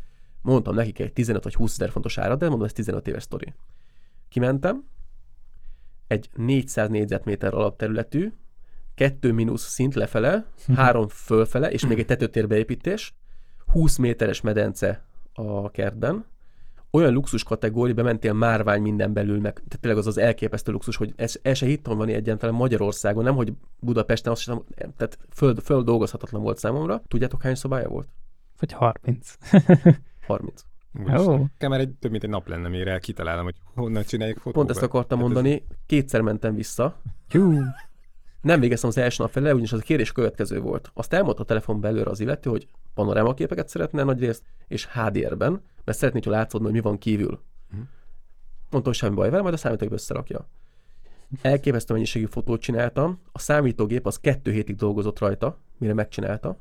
[0.42, 3.54] Mondtam nekik egy 15 vagy 20 ezer fontos árat, de mondom, ez 15 éves sztori.
[4.28, 4.84] Kimentem,
[6.06, 8.32] egy 400 négyzetméter alapterületű,
[8.94, 13.14] kettő mínusz szint lefele, három fölfele, és még egy tetőtérbeépítés,
[13.66, 16.26] 20 méteres medence a kertben,
[16.94, 21.12] olyan luxus kategóriába mentél márvány minden belül, meg tehát tényleg az az elképesztő luxus, hogy
[21.16, 24.62] ez, el se hittem van egyáltalán Magyarországon, nem hogy Budapesten, azt hiszem,
[24.96, 27.02] tehát föld, föld dolgozhatatlan volt számomra.
[27.08, 28.08] Tudjátok hány szobája volt?
[28.58, 29.34] Vagy 30.
[30.26, 30.62] 30.
[31.04, 31.28] Úristen.
[31.28, 31.36] Ó.
[31.36, 34.54] Nekem már egy több mint egy nap lenne, mire kitalálom, hogy honnan csináljuk fotókat.
[34.54, 37.00] Pont ezt akartam Hát ez- mondani, kétszer mentem vissza,
[38.44, 40.90] nem végeztem az első nap fele, ugyanis az a kérés következő volt.
[40.94, 45.98] Azt elmondta a telefonban előre az illető, hogy panorámaképeket szeretne nagy részt, és HDR-ben, mert
[45.98, 47.42] szeretné, hogy látszódni, hogy mi van kívül.
[47.70, 47.80] Mhm.
[48.70, 50.48] Mondtam, hogy semmi baj vele, majd a számítógép összerakja.
[51.42, 56.58] Elképesztő mennyiségű fotót csináltam, a számítógép az kettő hétig dolgozott rajta, mire megcsinálta,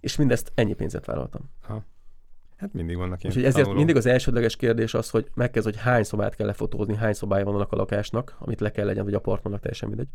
[0.00, 1.50] és mindezt ennyi pénzet vállaltam.
[2.56, 3.76] Hát mindig vannak ilyen Úgyhogy ezért tanulók.
[3.76, 7.54] mindig az elsődleges kérdés az, hogy megkezd, hogy hány szobát kell lefotózni, hány szobája van
[7.54, 10.08] annak a lakásnak, amit le kell legyen, vagy apartmannak, teljesen mindegy.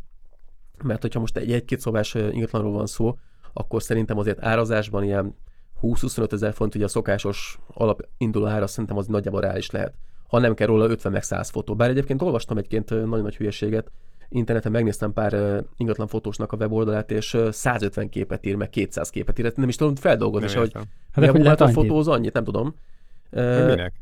[0.82, 3.18] Mert hogyha most egy egy-két szobás ingatlanról van szó,
[3.52, 5.34] akkor szerintem azért árazásban ilyen
[5.82, 9.94] 20-25 ezer font, ugye a szokásos alap induló ára szerintem az nagyjából reális lehet.
[10.28, 11.74] Ha nem kell róla 50 meg 100 fotó.
[11.74, 13.90] Bár egyébként olvastam egyébként nagyon nagy hülyeséget,
[14.28, 19.38] interneten megnéztem pár ingatlan fotósnak a weboldalát, és ö, 150 képet ír, meg 200 képet
[19.38, 19.52] ír.
[19.56, 20.72] Nem is tudom feldolgozni, Nem se, hogy
[21.12, 22.74] hát lehet a fotóz annyit, nem tudom.
[23.30, 23.92] Minek?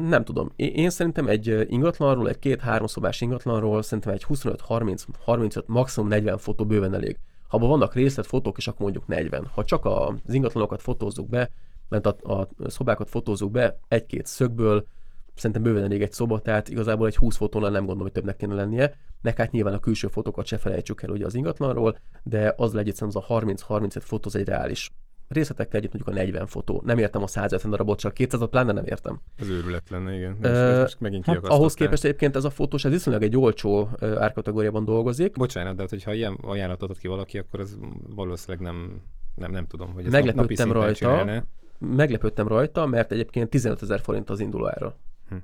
[0.00, 0.52] Nem tudom.
[0.56, 6.38] Én, szerintem egy ingatlanról, egy két-három szobás ingatlanról szerintem egy 25, 30, 35, maximum 40
[6.38, 7.18] fotó bőven elég.
[7.48, 9.46] Ha abban vannak részletfotók, és akkor mondjuk 40.
[9.54, 11.50] Ha csak az ingatlanokat fotózzuk be,
[11.88, 14.86] mert a, a szobákat fotózzuk be egy-két szögből,
[15.34, 18.54] szerintem bőven elég egy szoba, tehát igazából egy 20 fotónál nem gondolom, hogy többnek kéne
[18.54, 18.94] lennie.
[19.22, 23.08] Meg hát nyilván a külső fotókat se felejtsük el ugye az ingatlanról, de az szerintem
[23.08, 24.90] az a 30-35 fotó az egy reális.
[25.28, 26.82] Részletekkel együtt mondjuk a 40 fotó.
[26.84, 29.20] Nem értem a 150 darabot, csak 200 pláne nem értem.
[29.36, 30.36] Ez őrület lenne, igen.
[30.40, 33.88] Ö, Most, most megint Hát ahhoz képest egyébként ez a fotós, ez viszonylag egy olcsó
[34.00, 35.32] árkategóriában dolgozik.
[35.36, 37.76] Bocsánat, de hát, hogyha ilyen ajánlatot ad ki valaki, akkor ez
[38.14, 39.00] valószínűleg nem,
[39.34, 40.94] nem, nem tudom, hogy ez napi Meglepődtem szinten rajta.
[40.98, 41.44] csinálná.
[41.78, 44.96] Meglepődtem rajta, mert egyébként 15 ezer forint az induló ára.
[45.28, 45.34] Hm.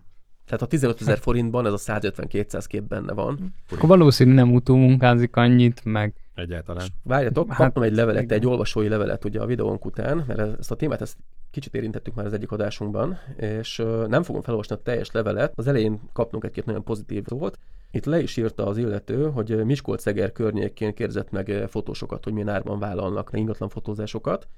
[0.46, 3.54] Tehát a 15 ezer forintban ez a 150-200 kép benne van.
[3.70, 6.86] Akkor valószínű nem utómunkázik annyit, meg Egyáltalán.
[7.02, 8.38] Várjatok, Hát, kaptam egy levelet, igen.
[8.38, 11.16] egy olvasói levelet ugye a videónk után, mert ezt a témát ezt
[11.50, 15.52] kicsit érintettük már az egyik adásunkban, és nem fogom felolvasni a teljes levelet.
[15.54, 17.58] Az elején kaptunk egy-két nagyon pozitív volt.
[17.90, 22.48] Itt le is írta az illető, hogy ö, Miskolc-Eger környékén kérdezett meg fotósokat, hogy milyen
[22.48, 24.48] árban vállalnak ingatlan fotózásokat,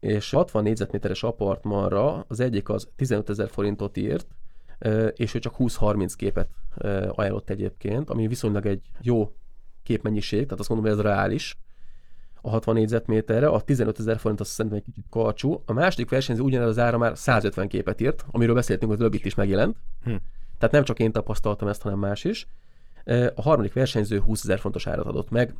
[0.00, 4.26] és 60 négyzetméteres apartmanra az egyik az 15 ezer forintot írt,
[5.12, 6.48] és ő csak 20-30 képet
[7.08, 9.32] ajánlott egyébként, ami viszonylag egy jó
[9.88, 11.56] képmennyiség, tehát azt mondom, hogy ez reális
[12.40, 15.62] a 60 négyzetméterre, a 15 ezer forint azt szerintem egy kicsit karcsú.
[15.66, 19.34] A második versenyző ugyanez az ára már 150 képet írt, amiről beszéltünk, előbb itt is
[19.34, 19.76] megjelent.
[20.04, 20.14] Hm.
[20.58, 22.46] Tehát nem csak én tapasztaltam ezt, hanem más is.
[23.34, 25.54] A harmadik versenyző 20 ezer fontos árat adott meg,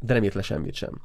[0.00, 1.00] de nem írt le semmit sem.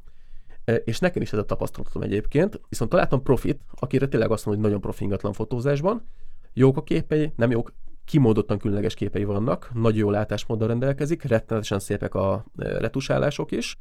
[0.84, 4.72] És nekem is ez a tapasztalatom egyébként, viszont találtam profit, akire tényleg azt mondom, hogy
[4.72, 6.06] nagyon profi ingatlan fotózásban.
[6.52, 7.72] Jók a képei, nem jók,
[8.08, 13.76] kimódottan különleges képei vannak, nagyon jó látásmóddal rendelkezik, rettenetesen szépek a ö, retusálások is.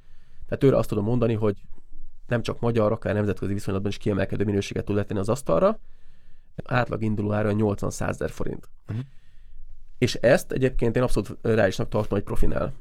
[0.48, 1.56] Tehát őre azt tudom mondani, hogy
[2.28, 5.80] nem csak magyar, akár nemzetközi viszonylatban is kiemelkedő minőséget tud letenni az asztalra.
[6.64, 8.70] Átlag induló ára 80-100 ezer forint.
[8.88, 9.00] Mhm.
[9.98, 12.74] És ezt egyébként én abszolút reálisnak tartom egy profinál.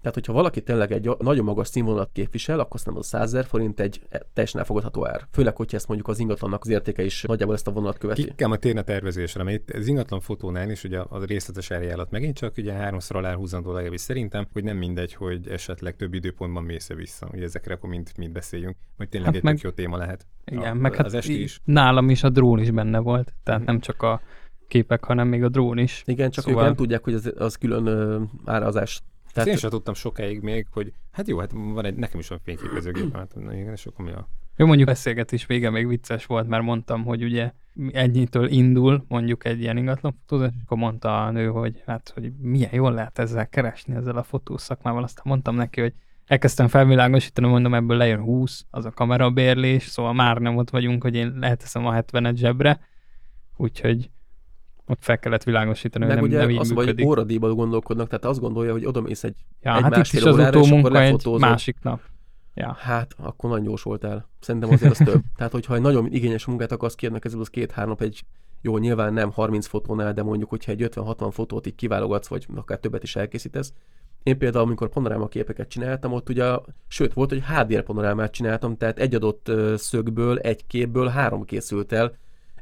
[0.00, 3.80] Tehát, hogyha valaki tényleg egy nagyon magas színvonalat képvisel, akkor nem az 100 ezer forint
[3.80, 4.00] egy
[4.32, 5.26] teljesen elfogadható ár.
[5.32, 8.24] Főleg, hogyha ezt mondjuk az ingatlannak az értéke is nagyjából ezt a vonalat követi.
[8.24, 12.10] Ki kell majd térni a tervezésre, mert az ingatlan fotónál is ugye a részletes eljárat
[12.10, 16.62] megint csak ugye háromszor alá húzandó legalábbis szerintem, hogy nem mindegy, hogy esetleg több időpontban
[16.62, 17.28] mész vissza.
[17.32, 20.26] Ugye ezekre akkor mind, mind beszéljünk, hogy tényleg hát egy meg, jó téma lehet.
[20.44, 21.60] Igen, a, meg hát az esti is.
[21.64, 23.70] nálam is a drón is benne volt, tehát hmm.
[23.70, 24.20] nem csak a
[24.68, 26.02] képek, hanem még a drón is.
[26.06, 26.60] Igen, csak szóval...
[26.60, 29.48] ők nem tudják, hogy az, az külön uh, árazás tehát...
[29.48, 33.16] Én sem tudtam sokáig még, hogy hát jó, hát van egy, nekem is van fényképezőgép,
[33.16, 34.28] hát igen, és akkor mi a...
[34.56, 37.52] Jó, mondjuk beszélgetés vége még vicces volt, mert mondtam, hogy ugye
[37.92, 42.74] ennyitől indul mondjuk egy ilyen ingatlanfotózás, és akkor mondta a nő, hogy hát, hogy milyen
[42.74, 45.02] jól lehet ezzel keresni, ezzel a fotószakmával.
[45.02, 45.92] Aztán mondtam neki, hogy
[46.26, 51.14] elkezdtem felvilágosítani, mondom, ebből lejön 20, az a kamerabérlés, szóval már nem ott vagyunk, hogy
[51.14, 52.80] én leheteszem a 70-et zsebre,
[53.56, 54.10] úgyhogy
[54.88, 58.72] ott fel kellett világosítani, Meg nem, nem így az, hogy óradíjban gondolkodnak, tehát azt gondolja,
[58.72, 62.00] hogy oda mész egy, ja, egy hát itt is az utómunka egy másik nap.
[62.54, 62.76] Ja.
[62.78, 64.28] Hát, akkor nagyon gyors voltál.
[64.40, 65.22] Szerintem azért az több.
[65.36, 68.24] Tehát, hogyha egy nagyon igényes munkát akarsz kérni, ez az két-három nap egy
[68.60, 72.78] jó, nyilván nem 30 fotónál, de mondjuk, hogyha egy 50-60 fotót így kiválogatsz, vagy akár
[72.78, 73.72] többet is elkészítesz.
[74.22, 76.56] Én például, amikor panoráma képeket csináltam, ott ugye,
[76.88, 82.16] sőt volt, hogy HDR panorámát csináltam, tehát egy adott szögből, egy képből három készült el,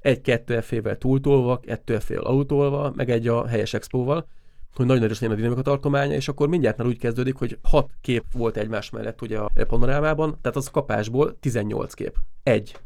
[0.06, 4.26] egy-kettő F-vel túltolva, kettő F-vel autolva, meg egy a helyes expóval,
[4.74, 8.24] hogy nagyon erős a dinamika tartománya, és akkor mindjárt már úgy kezdődik, hogy hat kép
[8.32, 12.16] volt egymás mellett ugye a panorámában, tehát az kapásból 18 kép.
[12.42, 12.76] Egy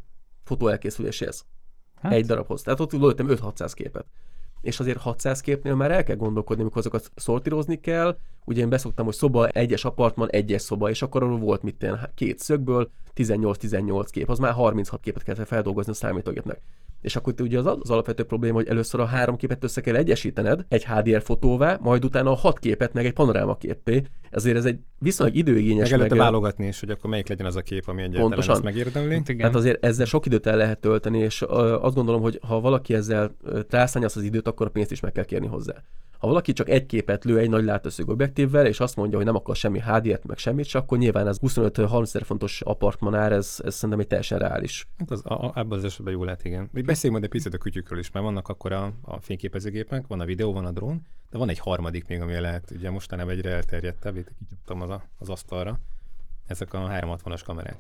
[0.45, 1.45] fotó elkészüléséhez.
[2.01, 2.13] Hát.
[2.13, 2.63] Egy darabhoz.
[2.63, 4.07] Tehát ott lőttem 5-600 képet.
[4.61, 8.19] És azért 600 képnél már el kell gondolkodni, amikor azokat szortírozni kell.
[8.45, 12.39] Ugye én beszoktam, hogy szoba, egyes apartman, egyes szoba, és akkor arról volt mit két
[12.39, 16.61] szögből, 18-18 kép, az már 36 képet kellett feldolgozni a számítógépnek
[17.01, 20.65] és akkor ugye az, az alapvető probléma, hogy először a három képet össze kell egyesítened
[20.69, 24.03] egy HDR fotóvá, majd utána a hat képet meg egy panoráma képé.
[24.31, 25.91] Ezért ez egy viszonylag időigényes.
[25.91, 28.55] Meg meg válogatni is, hogy akkor melyik legyen az a kép, ami egyáltalán Pontosan.
[28.55, 29.15] ezt megérdemli.
[29.15, 29.47] Hát, igen.
[29.47, 33.37] Hát azért ezzel sok időt el lehet tölteni, és azt gondolom, hogy ha valaki ezzel
[33.69, 35.75] rászányasz az időt, akkor a pénzt is meg kell kérni hozzá.
[36.19, 39.35] Ha valaki csak egy képet lő egy nagy látószög objektívvel, és azt mondja, hogy nem
[39.35, 43.75] akar semmi HDR-t, meg semmit, csak akkor nyilván ez 25-30 fontos apartman ár, ez, ez
[43.75, 44.89] szerintem egy teljesen reális.
[44.99, 46.69] Hát az, a, abban az esetben jó lehet, igen.
[46.73, 50.21] Még beszéljünk majd egy picit a kütyükről is, mert vannak akkor a, a fényképezőgépek, van
[50.21, 53.51] a videó, van a drón, de van egy harmadik még, ami lehet, ugye mostanában egyre
[53.51, 55.79] elterjedtebb, itt kicsaptam az, a, az asztalra,
[56.47, 57.77] ezek a 360-as kamerák.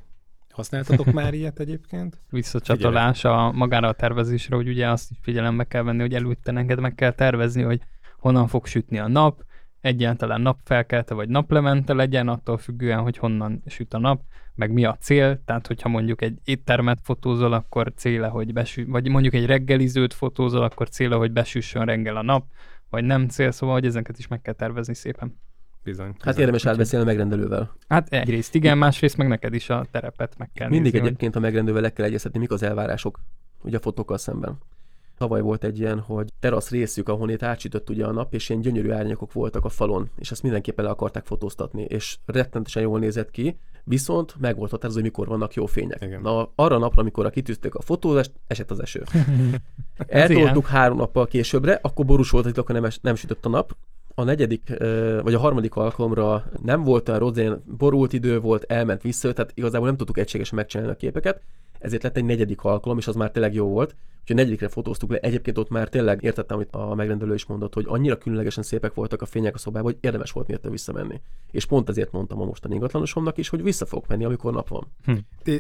[0.51, 2.21] Használtatok már ilyet egyébként?
[2.31, 6.81] Visszacsatolás a, magára a tervezésre, hogy ugye azt is figyelembe kell venni, hogy előtte neked
[6.81, 7.81] meg kell tervezni, hogy
[8.19, 9.45] honnan fog sütni a nap,
[9.81, 14.23] egyáltalán napfelkelte vagy naplemente legyen, attól függően, hogy honnan süt a nap,
[14.55, 19.09] meg mi a cél, tehát hogyha mondjuk egy éttermet fotózol, akkor céle, hogy besü, vagy
[19.09, 22.45] mondjuk egy reggelizőt fotózol, akkor céle, hogy besüssön reggel a nap,
[22.91, 25.39] vagy nem cél, szóval, hogy ezeket is meg kell tervezni szépen.
[25.83, 26.07] Bizony.
[26.07, 26.21] bizony.
[26.25, 27.77] Hát érdemes átbeszélni a megrendelővel.
[27.89, 31.43] Hát egyrészt igen, másrészt meg neked is a terepet meg kell Mindig nézni, egyébként hogy...
[31.43, 33.21] a megrendelővel le kell egyeztetni, mik az elvárások
[33.63, 34.59] ugye a fotókkal szemben.
[35.21, 38.61] Tavaly volt egy ilyen, hogy terasz részük, ahol itt átsütött ugye a nap, és ilyen
[38.61, 43.31] gyönyörű árnyakok voltak a falon, és ezt mindenképpen le akarták fotóztatni, és rettentesen jól nézett
[43.31, 46.03] ki, viszont meg volt határozó, hogy mikor vannak jó fények.
[46.03, 46.21] Igen.
[46.21, 49.03] Na, arra a napra, amikor kitűzték a fotózást, esett az eső.
[49.97, 53.77] Eltoltuk három nappal későbbre, akkor borús volt, hogy akkor nem, es, nem sütött a nap,
[54.15, 54.73] a negyedik,
[55.23, 59.87] vagy a harmadik alkalomra nem volt olyan rossz, borult idő volt, elment vissza, tehát igazából
[59.87, 61.43] nem tudtuk egységesen megcsinálni a képeket,
[61.81, 63.97] ezért lett egy negyedik alkalom, és az már tényleg jó volt.
[64.21, 65.19] Úgyhogy a negyedikre fotóztuk le.
[65.19, 69.23] Egyébként ott már tényleg értettem, amit a megrendelő is mondott, hogy annyira különlegesen szépek voltak
[69.23, 71.21] a fények a szobában, hogy érdemes volt miért visszamenni.
[71.51, 74.87] És pont ezért mondtam a mostani ingatlanosomnak is, hogy vissza fogok menni, amikor nap van.
[75.05, 75.15] Hm.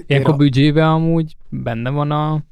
[0.07, 2.43] Ilyenkor a büdzsébe amúgy benne van a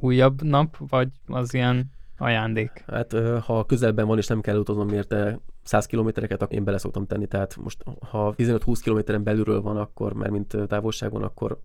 [0.00, 2.84] újabb nap, vagy az ilyen ajándék?
[2.86, 7.06] Hát ha közelben van és nem kell utaznom érte 100 kilométereket, akkor én bele szoktam
[7.06, 11.58] tenni, tehát most ha 15-20 kilométeren belülről van, akkor, mert mint távolságon, akkor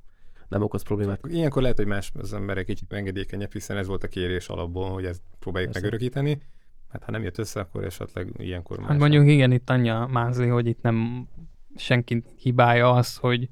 [0.47, 1.19] nem okoz problémát.
[1.29, 5.05] Ilyenkor lehet, hogy más az emberek kicsit engedékenyebb, hiszen ez volt a kérés alapból, hogy
[5.05, 5.87] ezt próbáljuk Persze.
[5.87, 6.41] megörökíteni.
[6.89, 8.87] Hát ha nem jött össze, akkor esetleg ilyenkor más.
[8.87, 11.27] Hát mondjuk igen, itt annyi Mázli, hogy itt nem
[11.75, 13.49] senki hibája az, hogy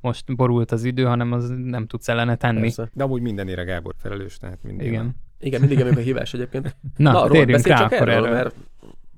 [0.00, 2.60] most borult az idő, hanem az nem tudsz ellene tenni.
[2.60, 2.90] Persze.
[2.92, 4.86] De amúgy mindenére Gábor felelős, tehát mindig.
[4.86, 5.16] Igen.
[5.40, 6.76] Igen, mindig amikor a hívás egyébként.
[6.96, 8.54] Na, Na térjünk rá csak akkor erről, mert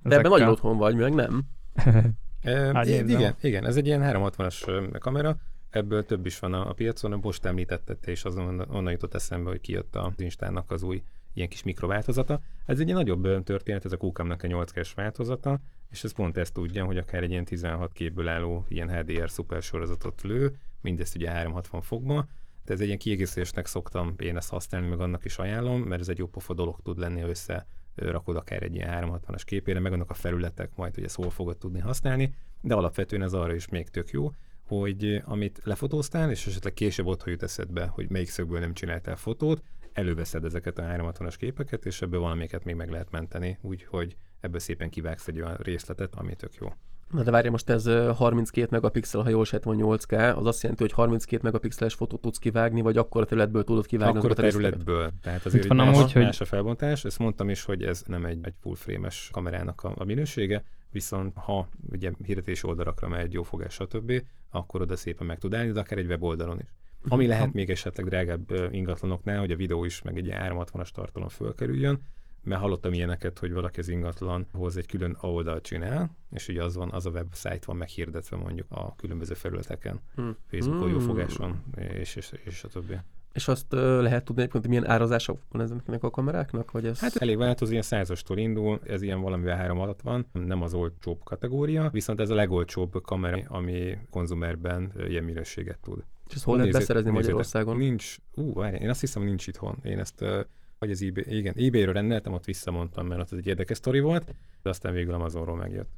[0.03, 1.43] te ebben nagyon otthon vagy, meg nem.
[2.43, 5.37] e, igen, igen, ez egy ilyen 360-as kamera,
[5.71, 9.61] ebből több is van a, a piacon, most említetted és azon onnan jutott eszembe, hogy
[9.61, 11.03] kijött az Instának az új
[11.33, 12.41] ilyen kis mikrováltozata.
[12.67, 15.61] Ez egy nagyobb történet, ez a Qcam-nak a 8 k változata,
[15.91, 19.63] és ez pont ezt tudja, hogy akár egy ilyen 16 képből álló ilyen HDR szuper
[19.63, 22.29] sorozatot lő, mindezt ugye 360 fokba,
[22.65, 26.09] de ez egy ilyen kiegészítésnek szoktam én ezt használni, meg annak is ajánlom, mert ez
[26.09, 29.93] egy jó pofa dolog tud lenni, ha össze rakod akár egy ilyen 360-as képére, meg
[29.93, 33.69] annak a felületek majd, hogy ezt hol fogod tudni használni, de alapvetően ez arra is
[33.69, 34.31] még tök jó,
[34.71, 39.63] hogy amit lefotóztál, és esetleg később ott jut eszedbe, hogy melyik szögből nem csináltál fotót,
[39.93, 44.91] előveszed ezeket a 360-as képeket, és ebből valamiket még meg lehet menteni, úgyhogy ebből szépen
[44.91, 46.73] kivágsz egy olyan részletet, ami tök jó.
[47.11, 47.85] Na de várj, most ez
[48.17, 52.81] 32 megapixel, ha jól sejtem, 8K, az azt jelenti, hogy 32 megapixeles fotót tudsz kivágni,
[52.81, 55.13] vagy akkor a területből tudod kivágni Akkor a területből.
[55.23, 57.05] Tehát azért van más, amúgy, hogy- más a felbontás.
[57.05, 61.37] Ezt mondtam is, hogy ez nem egy, egy full frame-es kamerának a, a minősége, viszont
[61.37, 65.81] ha ugye hirdetési oldalakra megy jó fogás, stb., akkor oda szépen meg tud állni, de
[65.81, 66.69] akár egy weboldalon is.
[67.09, 71.29] Ami lehet még esetleg drágább ingatlanoknál, hogy a videó is meg egy ilyen 360-as tartalom
[71.29, 72.01] fölkerüljön,
[72.43, 76.91] mert hallottam ilyeneket, hogy valaki az ingatlanhoz egy külön oldalt csinál, és ugye az van,
[76.91, 80.37] az a website van meghirdetve mondjuk a különböző felületeken, Hmm.
[80.47, 81.01] Facebookon, Hmm.
[81.01, 82.97] jófogáson, és, és, és a többi.
[83.33, 86.71] És azt ö, lehet tudni egyébként, hogy milyen árazások van ezeknek a kameráknak?
[86.71, 87.01] Vagy ez...
[87.01, 91.25] Hát elég változó, ilyen százastól indul, ez ilyen valamivel három alatt van, nem az olcsóbb
[91.25, 96.05] kategória, viszont ez a legolcsóbb kamera, ami konzumerben ilyen minőséget tud.
[96.29, 97.11] és ezt hol lehet beszerezni.
[97.11, 97.77] Magyarországon?
[97.77, 99.79] Nincs, ú, várj, én azt hiszem, nincs itthon.
[99.83, 100.41] Én ezt, ö,
[100.79, 104.69] vagy az eBay, igen, eBay-ről rendeltem, ott visszamondtam, mert ott egy érdekes sztori volt, de
[104.69, 105.91] aztán végül Amazonról megjött.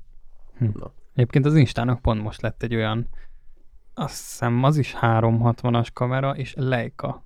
[0.59, 0.93] Na.
[1.15, 3.09] Egyébként az Instának pont most lett egy olyan,
[3.95, 7.25] azt hiszem az is 360-as kamera, és Leica.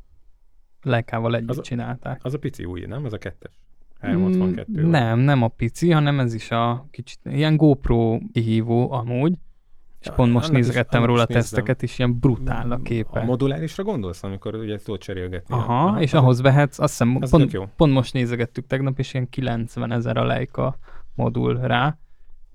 [0.82, 2.20] Leikával együtt Az a- csinálták.
[2.24, 3.04] Az a pici új, nem?
[3.04, 3.60] Az a kettes.
[4.00, 4.90] 362 Mm.
[4.90, 9.32] Nem, nem a pici, hanem ez is a kicsit, ilyen GoPro kihívó amúgy,
[10.00, 11.36] és Ja, pont most nézegettem róla nézem.
[11.42, 13.20] teszteket, és ilyen brutál a képe.
[13.20, 15.54] A modulárisra gondolsz, amikor ugye tudod cserélgetni?
[15.54, 17.64] Aha, és az- ahhoz vehetsz, azt hiszem, az pont, jó.
[17.76, 20.78] pont most nézegettük tegnap, és ilyen 90 ezer a Leica
[21.14, 21.98] modul rá,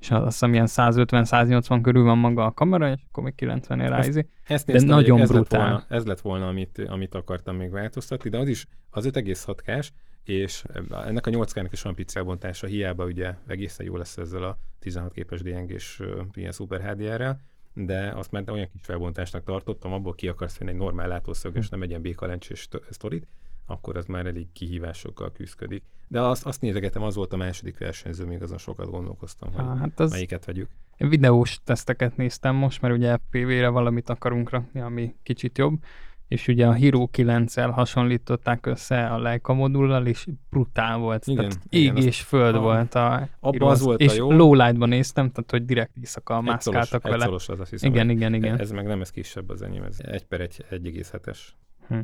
[0.01, 3.89] és azt hiszem ilyen 150-180 körül van maga a kamera, és akkor még 90 ér
[3.89, 4.25] rá Ezt-.
[4.47, 5.61] Ezt De nagyon ez lett, brutál.
[5.61, 9.93] volna, ez lett volna, amit, amit akartam még változtatni, de az is az 5,6 k
[10.23, 10.63] és
[11.05, 14.57] ennek a 8 k is van pici elbontása, hiába ugye egészen jó lesz ezzel a
[14.79, 16.01] 16 képes DNG-s
[16.33, 17.39] ilyen Super HDR-rel,
[17.73, 21.69] de azt már olyan kis felbontásnak tartottam, abból ki akarsz venni egy normál látószög, és
[21.69, 23.27] nem egy ilyen békalencsés sztorit,
[23.71, 25.83] akkor az már elég kihívásokkal küzdik.
[26.07, 29.99] De azt, azt nézegetem, az volt a második versenyző, még azon sokat gondolkoztam, hogy Hát
[29.99, 30.69] az, melyiket vegyük.
[30.97, 35.83] Én videós teszteket néztem most, mert ugye FPV-re valamit akarunk rakni, ami kicsit jobb,
[36.27, 41.25] és ugye a Hero 9-el hasonlították össze a Leica modullal, és brutál volt.
[41.27, 44.31] Igen, tehát igen, ég és föld a- volt a abba az volt és jó.
[44.31, 47.23] lowlightban néztem, tehát hogy direkt éjszaka mászkáltak vele.
[47.23, 48.59] szolos az azt hiszem, Igen, igen, igen.
[48.59, 51.39] Ez meg nem ez kisebb az enyém, ez 1 per 1, 1,7-es.
[51.87, 51.99] Hm.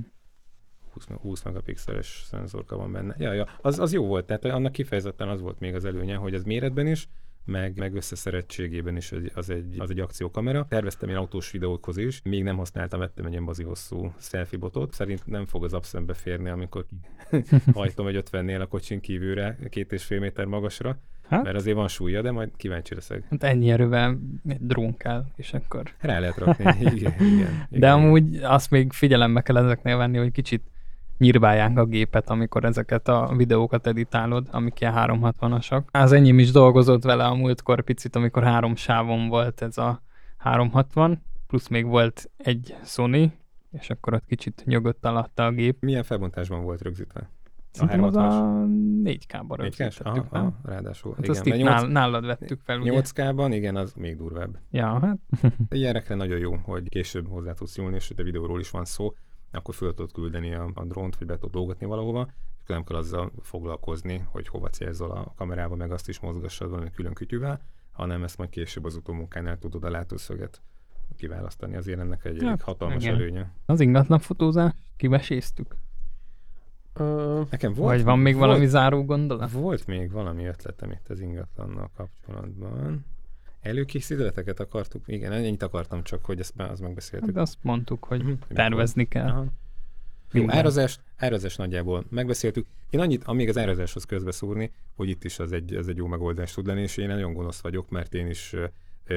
[0.98, 3.16] 20, me- 20 megapixeles szenzorka van benne.
[3.18, 6.34] Ja, ja, az, az jó volt, tehát annak kifejezetten az volt még az előnye, hogy
[6.34, 7.10] az méretben is,
[7.46, 10.66] meg, meg összeszerettségében is az, az, egy, az egy akciókamera.
[10.70, 14.94] Terveztem én autós videókhoz is, még nem használtam, vettem egy ilyen bazi hosszú selfie botot.
[14.94, 16.86] Szerint nem fog az abszembe férni, amikor
[17.74, 21.44] hajtom egy 50-nél a kocsin kívülre, két és fél méter magasra, Hát?
[21.44, 23.24] mert azért van súlya, de majd kíváncsi leszek.
[23.30, 25.84] Hát ennyi erővel egy drón kell, és akkor...
[26.00, 26.64] Rá lehet rakni.
[26.80, 27.68] Igen, igen, igen.
[27.70, 30.64] De amúgy azt még figyelembe kell ezeknél venni, hogy kicsit
[31.18, 35.84] nyírbálják a gépet, amikor ezeket a videókat editálod, amik ilyen 360-asak.
[35.92, 40.02] Az enyém is dolgozott vele a múltkor picit, amikor három sávon volt ez a
[40.38, 43.34] 360, plusz még volt egy Sony,
[43.72, 45.78] és akkor ott kicsit nyögött alatta a gép.
[45.82, 47.30] Milyen felbontásban volt rögzítve?
[47.72, 48.40] Szerintem az 360-as?
[48.40, 48.66] a
[49.04, 50.42] 4K-ba 4 rögzítettük Aha, fel.
[50.42, 51.14] aha, ráadásul.
[51.16, 53.02] Hát igen, azt itt mert nál, nálad vettük fel, ugye?
[53.02, 54.58] 8K-ban, igen, az még durvább.
[54.72, 55.18] Ja, hát
[55.70, 59.14] Ilyenekre nagyon jó, hogy később hozzá tudsz nyúlni, és a videóról is van szó,
[59.58, 62.28] akkor föl tudod küldeni a, a drónt, vagy be tudod lógatni valahova,
[62.62, 66.92] és nem kell azzal foglalkozni, hogy hova célzol a kamerába, meg azt is mozgassad valami
[66.92, 70.62] külön kütyűvel, hanem ezt majd később az utómunkánál tudod a látószöget
[71.18, 71.76] kiválasztani.
[71.76, 73.16] Azért ennek egy Hát, hatalmas igen.
[73.16, 73.52] előnye.
[73.66, 75.76] az ingatlan fotózás, kiveséztük?
[76.94, 79.52] Ö, Nekem volt, Vagy van még volt, valami záró gondolat?
[79.52, 83.06] Volt még valami ötletem itt az ingatlannal kapcsolatban.
[83.68, 85.04] Előkészületeket akartuk?
[85.06, 87.36] Igen, ennyit akartam csak, hogy ezt az megbeszéltük.
[87.36, 88.32] Hát azt mondtuk, hogy Mhm.
[88.54, 89.28] tervezni kell.
[89.28, 89.46] Aha.
[90.32, 92.66] Jó, árazás, árazás nagyjából megbeszéltük.
[92.90, 96.54] Én annyit, amíg az árazáshoz közbeszúrni, hogy itt is az egy, ez egy jó megoldás
[96.54, 98.56] tud lenni, és én nagyon gonosz vagyok, mert én is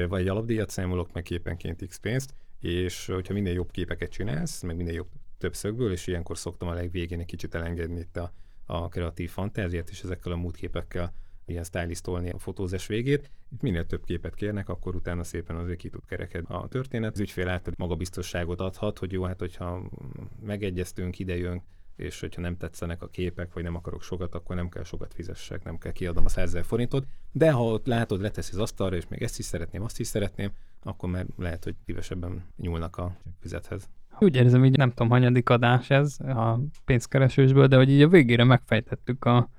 [0.09, 4.75] vagy egy alapdíjat számolok, meg képenként x pénzt, és hogyha minél jobb képeket csinálsz, meg
[4.75, 8.31] minél jobb több szögből, és ilyenkor szoktam a legvégén egy kicsit elengedni itt a,
[8.65, 11.13] a kreatív fantáziát, és ezekkel a múltképekkel
[11.51, 13.31] ilyen stylistolni a fotózás végét.
[13.51, 17.13] Itt minél több képet kérnek, akkor utána szépen azért ki tud kerekedni a történet.
[17.13, 19.81] Az ügyfél által magabiztosságot adhat, hogy jó, hát hogyha
[20.45, 21.63] megegyeztünk, idejön,
[21.95, 25.63] és hogyha nem tetszenek a képek, vagy nem akarok sokat, akkor nem kell sokat fizessek,
[25.63, 27.07] nem kell kiadnom a 100 000 forintot.
[27.31, 30.51] De ha ott látod, leteszi az asztalra, és még ezt is szeretném, azt is szeretném,
[30.83, 33.89] akkor már lehet, hogy szívesebben nyúlnak a fizethez.
[34.19, 38.43] Úgy érzem, így nem tudom, hanyadik adás ez a pénzkeresősből, de hogy így a végére
[38.43, 39.49] megfejtettük a,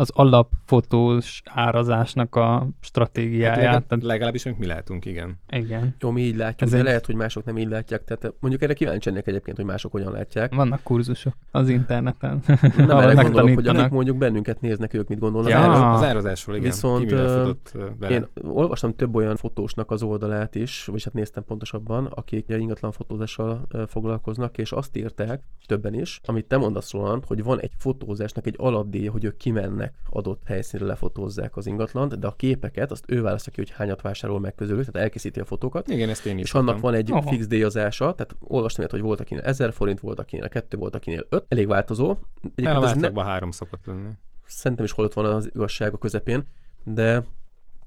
[0.00, 3.54] az alapfotós árazásnak a stratégiáját.
[3.54, 5.38] Hát legalább, tehát, legalábbis, mi látunk, igen.
[5.50, 5.94] igen.
[6.00, 8.04] Jó, mi így látjuk, Ez de egy- lehet, hogy mások nem így látják.
[8.04, 10.54] Tehát mondjuk erre kíváncsi lennék egyébként, hogy mások hogyan látják.
[10.54, 12.40] Vannak kurzusok az interneten.
[12.76, 15.50] Nem erre gondolok, hogy akik mondjuk bennünket néznek, ők mit gondolnak.
[15.50, 15.58] Ja.
[15.58, 15.74] erről.
[15.74, 16.70] Az, az árazásról, igen.
[16.70, 18.14] Viszont, futott bele.
[18.14, 23.66] Én olvastam több olyan fotósnak az oldalát is, vagyis hát néztem pontosabban, akik ingatlan fotózással
[23.86, 28.56] foglalkoznak, és azt írták, többen is, amit te mondasz Roland, hogy van egy fotózásnak egy
[28.58, 33.52] alapdíja, hogy ők kimennek adott helyszínre lefotózzák az ingatlant, de a képeket azt ő választja
[33.52, 36.54] ki, hogy hányat vásárol meg közülük, tehát elkészíti a fotókat, Igen, ezt én is és
[36.54, 36.90] annak szoktam.
[36.90, 37.28] van egy Aha.
[37.30, 41.26] fix díjazása, tehát olvastam ilyet, hogy volt akinél 1000 forint, volt akinél 2, volt akinél
[41.28, 42.16] 5, elég változó.
[42.54, 44.08] Egyébként a ez ne, három szokott lenni.
[44.46, 46.46] szerintem is hol ott van az igazság a közepén,
[46.84, 47.24] de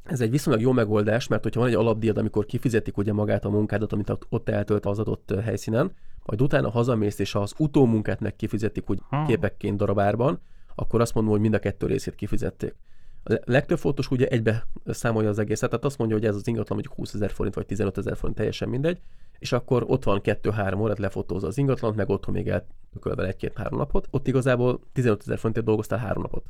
[0.03, 3.49] ez egy viszonylag jó megoldás, mert hogyha van egy alapdíjad, amikor kifizetik ugye magát a
[3.49, 5.91] munkádat, amit ott- ott eltölt az adott helyszínen,
[6.25, 9.25] majd utána hazamész, és az utómunkát meg kifizetik úgy Ha.
[9.25, 10.39] képekként darabárban,
[10.81, 12.75] akkor azt mondom, hogy mind a kettő részét kifizették.
[13.23, 16.47] A le- legtöbb fotós ugye egybe számolja az egészet, tehát azt mondja, hogy ez az
[16.47, 19.01] ingatlan mondjuk 20 ezer forint vagy 15 ezer forint, teljesen mindegy,
[19.39, 23.77] és akkor ott van kettő-három órát lefotózza az ingatlant, meg otthon még eltököl vele egy-két-három
[23.79, 24.07] napot.
[24.11, 26.43] Ott igazából 15 ezer forintért dolgoztál három napot.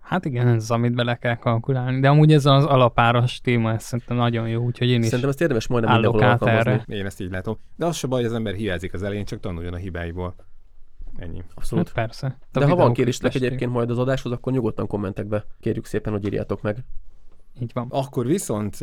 [0.00, 2.00] Hát igen, ez az, amit bele kell kalkulálni.
[2.00, 5.40] De amúgy ez az alapáras téma, ez szerintem nagyon jó, úgyhogy én is Szerintem ezt
[5.40, 6.70] érdemes majdnem mindenhol alkalmazni.
[6.70, 6.84] erre.
[6.88, 7.58] Én ezt így látom.
[7.76, 10.34] De az se baj, hogy az ember hiázik az elején, csak tanuljon a hibáiból.
[11.16, 11.42] Ennyi.
[11.54, 11.86] Abszolút.
[11.86, 12.38] Hát persze.
[12.52, 16.24] A De ha van kéréstek egyébként majd az adáshoz, akkor nyugodtan kommentekbe kérjük szépen, hogy
[16.24, 16.84] írjátok meg.
[17.60, 17.86] Így van.
[17.90, 18.80] Akkor viszont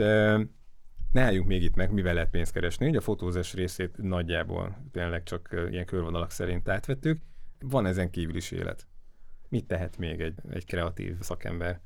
[1.12, 2.88] ne álljunk még itt meg, mivel lehet pénzt keresni.
[2.88, 7.22] Ugye a fotózás részét nagyjából tényleg csak ilyen körvonalak szerint átvettük.
[7.60, 8.88] Van ezen kívül is élet.
[9.50, 11.82] Mit tehet még egy, egy kreatív szakember?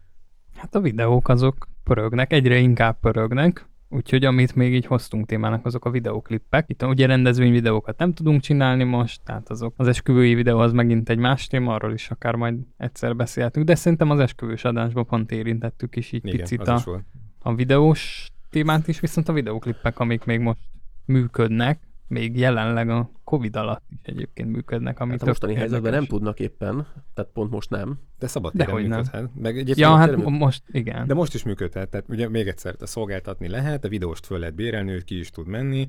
[0.56, 5.86] Hát a videók azok pörögnek, egyre inkább pörögnek, úgyhogy amit még így hoztunk témának, azok
[5.86, 6.70] a videóklippek.
[6.70, 11.10] Itt ugye rendezvény videókat nem tudunk csinálni most, tehát azok az esküvői videó az megint
[11.10, 15.32] egy más téma, arról is akár majd egyszer beszélhetünk, de szerintem az esküvős adásban pont
[15.32, 17.04] érintettük is így Igen, picit a,
[17.40, 20.60] a videós témát is, viszont a videóklippek, amik még most
[21.06, 21.80] működnek,
[22.14, 26.40] még jelenleg a Covid alatt is egyébként működnek, ami Hát a mostani helyzetben nem tudnak
[26.40, 28.00] éppen, tehát pont most nem.
[28.20, 28.82] De szabad téren nem.
[28.84, 29.30] működhet.
[29.36, 31.08] Meg egyébként Ja, hát tényleg- most igen.
[31.08, 34.56] De most is működhet, tehát ugye még egyszer, a szolgáltatni lehet, a videóst föl lehet
[34.56, 35.88] bérelni, hogy ki is tud menni,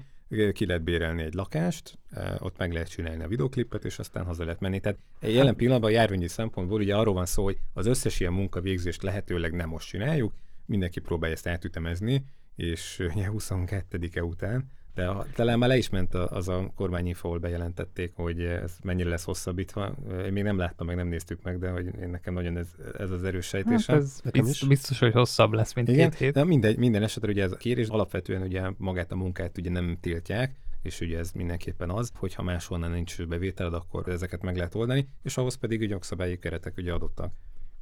[0.53, 1.99] ki lehet bérelni egy lakást,
[2.39, 4.81] ott meg lehet csinálni a videoklipet, és aztán haza lehet menni.
[4.81, 9.03] Tehát jelen pillanatban a járványi szempontból ugye arról van szó, hogy az összes ilyen munkavégzést
[9.03, 10.33] lehetőleg nem most csináljuk,
[10.67, 12.25] mindenki próbálja ezt átütemezni,
[12.57, 14.65] és eh, ugye 22-e után,
[14.95, 18.77] de a, talán már le is ment a, az a kormányinfo, ahol bejelentették, hogy ez
[18.83, 19.95] mennyire lesz hosszabbítva.
[20.25, 22.69] Én még nem láttam, meg nem néztük meg, de hogy én nekem nagyon ez,
[22.99, 23.97] ez az erős Hát sejtésem.
[23.97, 26.33] ez Nekem biztos, biztos, hogy hosszabb lesz, mint Igen, két hét.
[26.33, 29.97] de mindegy, minden esetre ugye ez a kérés alapvetően ugye magát a munkát ugye nem
[30.01, 34.75] tiltják, és ugye ez mindenképpen az, hogy ha máshonnan nincs bevételed, akkor ezeket meg lehet
[34.75, 37.33] oldani, és ahhoz pedig ugye jogszabályi keretek ugye adottak.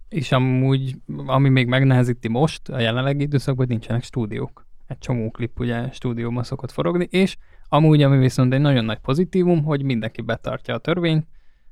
[0.08, 0.94] És amúgy,
[1.26, 4.61] ami még megnehezíti most, a jelenlegi időszakban, nincsenek stúdiók.
[4.86, 7.36] Egy csomó klip ugye stúdióban szokott forogni, és
[7.68, 11.26] amúgy, ami viszont egy nagyon nagy pozitívum, hogy mindenki betartja a törvényt,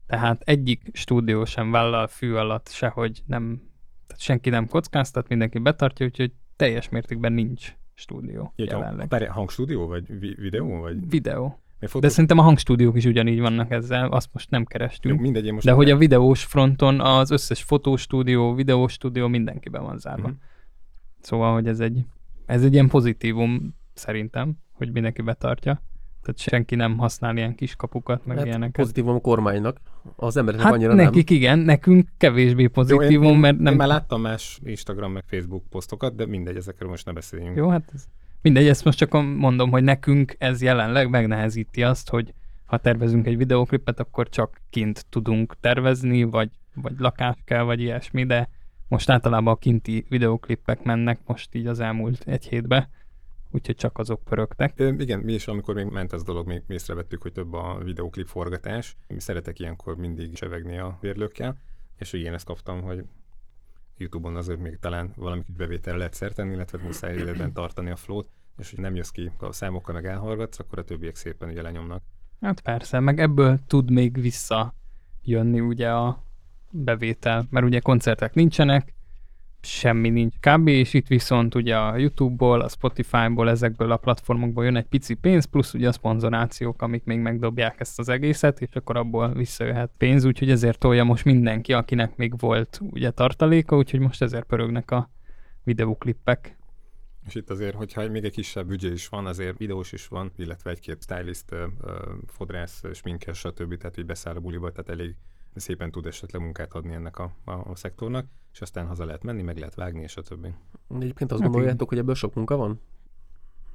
[0.06, 3.62] tehát egyik stúdió sem vállal fű alatt sehogy nem,
[4.06, 9.10] tehát senki nem kockáztat, mindenki betartja, úgyhogy teljes mértékben nincs stúdió Egy jelenleg.
[9.12, 11.42] hang, hangstúdió, vagy vi- videó, vagy Videó.
[11.42, 12.08] Mert De fotó...
[12.08, 15.20] szerintem a hangstúdiók is ugyanígy vannak ezzel, azt most nem Jó, kerestünk.
[15.20, 20.28] mindegy, én most De hogy a videós fronton az összes fotostúdió, videóstúdió mindenkiben van zárva.
[20.28, 20.36] Mhm.
[21.20, 22.04] Szóval, hogy ez egy,
[22.50, 25.82] ez egy ilyen pozitívum szerintem, hogy mindenki betartja.
[26.22, 28.74] Tehát senki nem használ ilyen kis kapukat, meg Hát ilyeneket.
[28.74, 29.80] pozitívum a kormánynak,
[30.16, 33.62] az embereknek Hát annyira nekik igen, nekünk kevésbé pozitívum, Jó, én, mert nem...
[33.62, 33.72] nem...
[33.72, 37.56] Én már láttam más Instagram meg Facebook posztokat, de mindegy, ezekről most ne beszéljünk.
[37.56, 38.04] Jó, hát ez...
[38.42, 42.34] mindegy, ezt most csak mondom, hogy nekünk ez jelenleg megnehezíti azt, hogy
[42.64, 48.24] ha tervezünk egy videóklipet, akkor csak kint tudunk tervezni, vagy, vagy lakás kell, vagy ilyesmi,
[48.24, 48.48] de
[48.90, 52.90] most általában a kinti videóklipek mennek most így az elmúlt egy hétbe,
[53.50, 54.72] úgyhogy csak azok pörögtek.
[54.76, 57.78] Ö, igen, mi is, amikor még ment ez a dolog, még észrevettük, hogy több a
[57.84, 58.96] videóklip forgatás.
[59.08, 61.56] Mi szeretek ilyenkor mindig csevegni a vérlőkkel,
[61.98, 63.04] és ugye én ezt kaptam, hogy
[63.96, 68.28] YouTube-on azért még talán valami kis bevétel lehet szertenni, illetve muszáj életben tartani a flót,
[68.58, 72.02] és hogy nem jössz ki a számokkal, meg elhallgatsz, akkor a többiek szépen ugye lenyomnak.
[72.40, 76.28] Hát persze, meg ebből tud még visszajönni ugye a
[76.70, 78.94] bevétel, mert ugye koncertek nincsenek,
[79.62, 80.68] semmi nincs kb.
[80.68, 85.44] és itt viszont ugye a YouTube-ból, a Spotify-ból, ezekből a platformokból jön egy pici pénz,
[85.44, 90.24] plusz ugye a szponzorációk, amik még megdobják ezt az egészet, és akkor abból visszajöhet pénz,
[90.24, 95.10] úgyhogy ezért tolja most mindenki, akinek még volt ugye tartaléka, úgyhogy most ezért pörögnek a
[95.64, 96.58] videóklippek.
[97.26, 100.70] És itt azért, hogyha még egy kisebb büdzsé is van, azért videós is van, illetve
[100.70, 101.54] egy-két stylist,
[102.26, 103.76] fodrász, sminkes, stb.
[103.76, 105.14] Tehát így beszáll a buliba, tehát elég
[105.54, 109.42] szépen tud esetleg munkát adni ennek a, a, a szektornak, és aztán haza lehet menni,
[109.42, 110.54] meg lehet vágni, és a többi.
[110.88, 112.80] De egyébként azt Hát gondoljátok, hogy ebből sok munka van?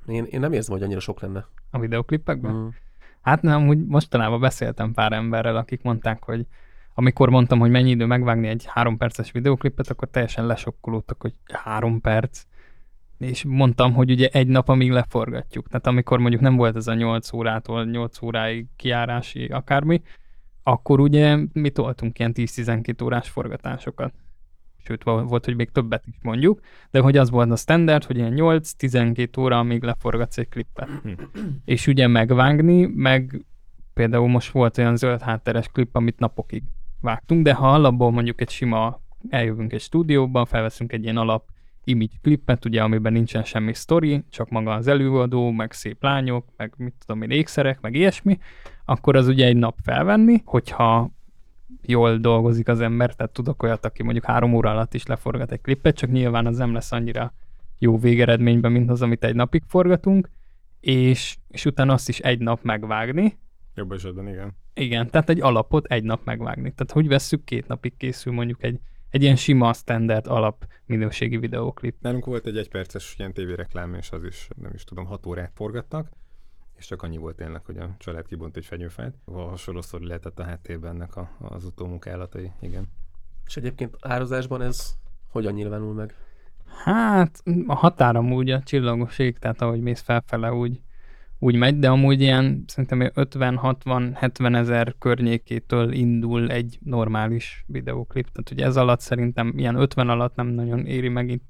[0.08, 1.48] Én, én nem érzem, hogy annyira sok lenne.
[1.72, 2.54] A videoklipekben?
[2.54, 2.68] Mm.
[3.22, 6.46] Hát nem, úgy mostanában beszéltem pár emberrel, akik mondták, hogy
[6.94, 12.02] amikor mondtam, hogy mennyi idő megvágni egy három perces videoklipet, akkor teljesen lesokkolódtak, hogy három
[12.02, 12.44] perc.
[13.18, 15.68] És mondtam, hogy ugye egy nap, amíg leforgatjuk.
[15.68, 20.02] Tehát amikor mondjuk nem volt ez a 8 órától 8 óráig kiárási akármi,
[20.68, 24.14] akkor ugye mi toltunk ilyen 10-12 órás forgatásokat.
[24.78, 26.60] Sőt, vo- volt, hogy még többet is mondjuk,
[26.92, 30.90] de hogy az volt a standard, hogy ilyen 8-12 óra, amíg leforgatsz egy klippet.
[31.66, 33.46] És ugye megvágni, meg
[33.94, 36.64] például most volt olyan zöld hátteres klip, amit napokig
[37.02, 41.50] vágtunk, de ha alapból mondjuk egy sima, eljövünk egy stúdióba, felveszünk egy ilyen alap
[41.84, 46.74] image klippet, ugye, amiben nincsen semmi sztori, csak maga az előadó, meg szép lányok, meg
[46.78, 48.38] mit tudom én, ékszerek, meg ilyesmi,
[48.86, 51.10] akkor az ugye egy nap felvenni, hogyha
[51.82, 55.62] jól dolgozik az ember, tehát tudok olyat, aki mondjuk három óra alatt is leforgat egy
[55.62, 57.34] klippet, csak nyilván az nem lesz annyira
[57.78, 60.30] jó végeredményben, mint az, amit egy napig forgatunk,
[60.80, 63.38] és, és utána azt is egy nap megvágni,
[63.76, 64.56] Jobb esetben igen.
[64.74, 66.74] igen, tehát egy alapot egy nap megvágni.
[66.74, 68.80] Tehát hogy vesszük, két napig készül mondjuk egy,
[69.10, 71.96] egy ilyen sima, standard alap minőségi videóklip.
[72.02, 76.10] Nálunk volt egy egyperces ilyen tévéreklám, és az is, nem is tudom, hat órát forgattak,
[76.78, 79.14] és csak annyi volt tényleg, hogy a család kibont egy fenyőfát.
[79.26, 82.88] Ahol hasonlószor lehetett a háttérben ennek a, az utómunkálatai, igen.
[83.46, 84.96] És egyébként árazásban ez
[85.30, 86.16] hogyan nyilvánul meg?
[86.84, 90.82] Hát a határ amúgy a csillagos ég, tehát ahogy mész felfele, úgy,
[91.40, 98.32] úgy megy, de amúgy ilyen szerintem 50-60-70 ezer környékétől indul egy normális videóklip.
[98.32, 101.50] Tehát ugye ez alatt szerintem ilyen 50 alatt nem nagyon éri meg itt,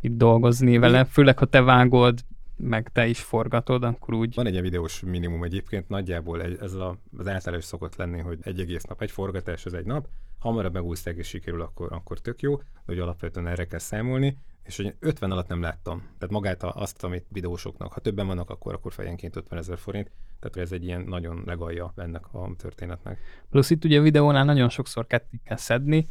[0.00, 2.24] itt dolgozni vele, főleg ha te vágod,
[2.62, 6.98] meg te is forgatod, akkor úgy Van egy ilyen videós minimum egyébként, nagyjából ez a,
[7.16, 10.08] az általános szokott lenni, hogy egy egész nap, egy forgatás az egy nap,
[10.38, 14.76] hamarabb megúszták és sikerül, akkor, akkor tök jó, de hogy alapvetően erre kell számolni, és
[14.76, 15.98] hogy 50 alatt nem láttam.
[15.98, 20.56] Tehát magát azt, amit videósoknak, ha többen vannak, akkor, akkor fejenként 50 ezer forint, tehát
[20.56, 23.18] ez egy ilyen nagyon legalja ennek a történetnek.
[23.50, 26.08] Plusz itt ugye a videónál nagyon sokszor ketté kell szedni,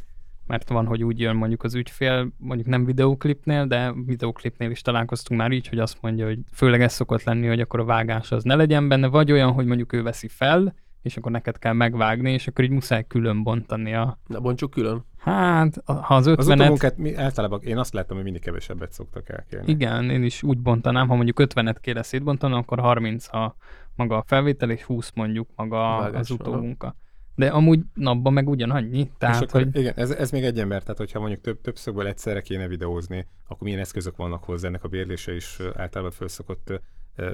[0.50, 5.40] mert van, hogy úgy jön mondjuk az ügyfél, mondjuk nem videóklipnél, de videóklipnél is találkoztunk
[5.40, 8.44] már így, hogy azt mondja, hogy főleg ez szokott lenni, hogy akkor a vágás az
[8.44, 12.32] ne legyen benne, vagy olyan, hogy mondjuk ő veszi fel, és akkor neked kell megvágni,
[12.32, 14.18] és akkor így muszáj külön bontani a...
[14.26, 15.04] Na, bontsuk külön.
[15.18, 18.92] Hát, a- ha az Az 50 utómunkát mi, általában én azt láttam, hogy mindig kevesebbet
[18.92, 19.70] szoktak elkérni.
[19.72, 23.56] igen, én is úgy bontanám, ha mondjuk 50-et kéne szétbontani, akkor 30 a
[23.94, 26.94] maga a felvétel, és 20 mondjuk maga Vágás, az aha.
[27.40, 30.98] De amúgy napban meg ugyanannyi, tehát, akkor, hogy Igen, ez, ez még egy ember, tehát
[30.98, 35.34] hogyha mondjuk több, többszögből egyszerre kéne videózni, akkor milyen eszközök vannak hozzá, ennek a bérlése
[35.34, 36.80] is általában föl szokott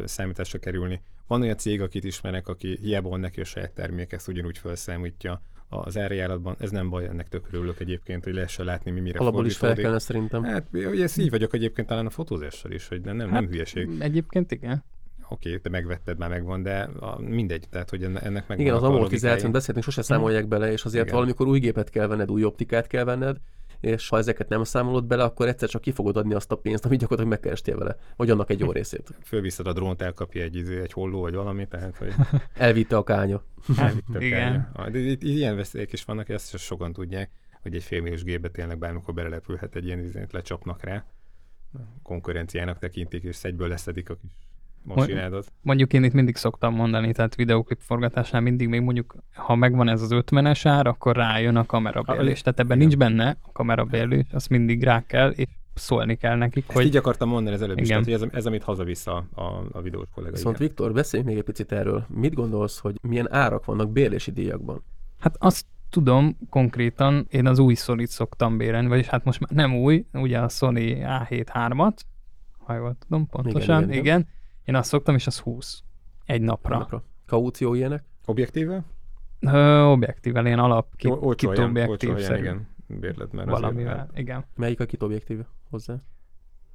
[0.05, 1.01] számításra kerülni.
[1.27, 5.43] Van olyan cég, akit ismerek, aki hiába van neki a saját termék, ezt ugyanúgy felszámítja
[5.69, 6.57] az árjáratban.
[6.59, 9.75] Ez nem baj, ennek tök örülök egyébként, hogy lehessen látni, mi mire Alapból is fel
[9.75, 10.45] kellene szerintem.
[10.45, 13.51] Hát, ugye ezt így vagyok egyébként talán a fotózással is, hogy nem, nem, nem Hát,
[13.51, 13.89] hülyeség.
[13.99, 14.85] egyébként igen.
[15.29, 18.83] Oké, te megvetted, már megvan, de a, mindegy, tehát hogy enne- ennek meg Igen, az
[18.83, 19.51] a logikái.
[19.51, 21.15] beszéltünk, sose számolják bele, és azért Igen.
[21.15, 23.37] valamikor új gépet kell venned, új optikát kell venned,
[23.81, 26.85] és ha ezeket nem számolod bele, akkor egyszer csak ki fogod adni azt a pénzt,
[26.85, 29.15] amit gyakorlatilag megkerestél vele, vagy annak egy jó részét.
[29.23, 32.13] Fölviszed a drónt, elkapja egy, izé, egy holló vagy valami, tehát hogy
[32.55, 33.43] Elvitte a kánya.
[34.13, 34.41] tök Igen.
[34.41, 34.71] elje.
[34.73, 37.31] Ah, De itt, ilyen veszélyek is vannak, ezt is sokan tudják,
[37.63, 41.05] hogy egy félmilliós gépbe tényleg bármikor belelepülhet egy ilyen izét, lecsapnak rá.
[42.03, 44.31] Konkurenciának tekintik, és egyből leszedik a kis
[44.95, 45.53] masinádat.
[45.63, 50.03] Mondjuk én itt mindig szoktam mondani, tehát videoklip forgatásnál mindig még mondjuk, ha megvan ez
[50.03, 52.41] az 50-es ár, akkor rájön a kamerabérlés.
[52.41, 52.89] Tehát ebben Igen.
[52.89, 56.97] nincs benne a kamerabérlés, azt mindig rá kell, és szólni kell nekik, Ezt hogy így
[56.97, 58.03] akartam mondani az előbb is, Igen.
[58.03, 60.35] tehát, hogy ez, ez, amit hazavisz a, a, a videós kollega.
[60.35, 60.69] Viszont igen.
[60.69, 62.07] Viktor, beszélj még egy picit erről.
[62.09, 64.83] Mit gondolsz, hogy milyen árak vannak bérlési díjakban?
[65.19, 69.77] hát azt tudom konkrétan, én az új sony szoktam bérelni, vagyis hát most már nem
[69.77, 71.97] új, ugye a Sony A7 3-at,
[72.59, 74.29] ha jól tudom pontosan, igen, igen, igen, igen.
[74.67, 75.83] Én azt szoktam, és az 20.
[76.25, 76.79] Egy napra.
[76.79, 77.03] Napra.
[77.27, 78.05] Kaució ilyenek?
[78.25, 78.85] Objektíve?
[79.41, 82.43] Ö, objektível, ilyen alap kit, Ol- olcsó kit helyen, olcsó objektív szerű.
[82.43, 84.45] igen, bérlet, mert Valamivel, azért, hát, igen.
[84.57, 85.41] Melyik a kit objektív
[85.71, 85.93] hozzá?
[85.93, 86.03] Azt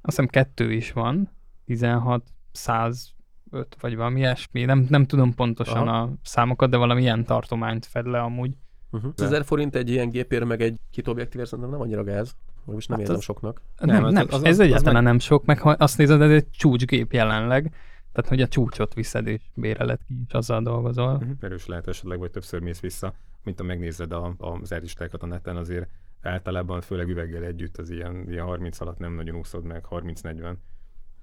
[0.02, 1.30] hiszem kettő is van,
[1.64, 2.22] 16,
[2.52, 6.02] 105 vagy valami ilyesmi, nem, nem tudom pontosan Aha.
[6.02, 8.52] a számokat, de valami ilyen tartományt fed le amúgy.
[8.90, 9.14] Uh-huh.
[9.14, 12.36] De- 1000 forint egy ilyen gépér, meg egy kit objektív, szerintem nem annyira gáz.
[12.64, 13.62] Most nem Hát érzem az- soknak.
[13.78, 15.98] Nem, Nem, nem, az- nem az- ez az egyáltalán meg- nem sok, meg ha azt
[15.98, 17.74] nézed, ez egy csúcsgép jelenleg,
[18.12, 21.14] tehát hogy a csúcsot viszed és béreled ki, és azzal dolgozol.
[21.14, 21.30] Uh-huh.
[21.40, 25.26] Erős lehet esetleg, vagy többször mész vissza, mint ha megnézed a, a, az listákat a
[25.26, 25.88] neten, azért
[26.22, 30.54] általában főleg üveggel együtt az ilyen, ilyen 30 alatt nem nagyon úszod meg, 30-40.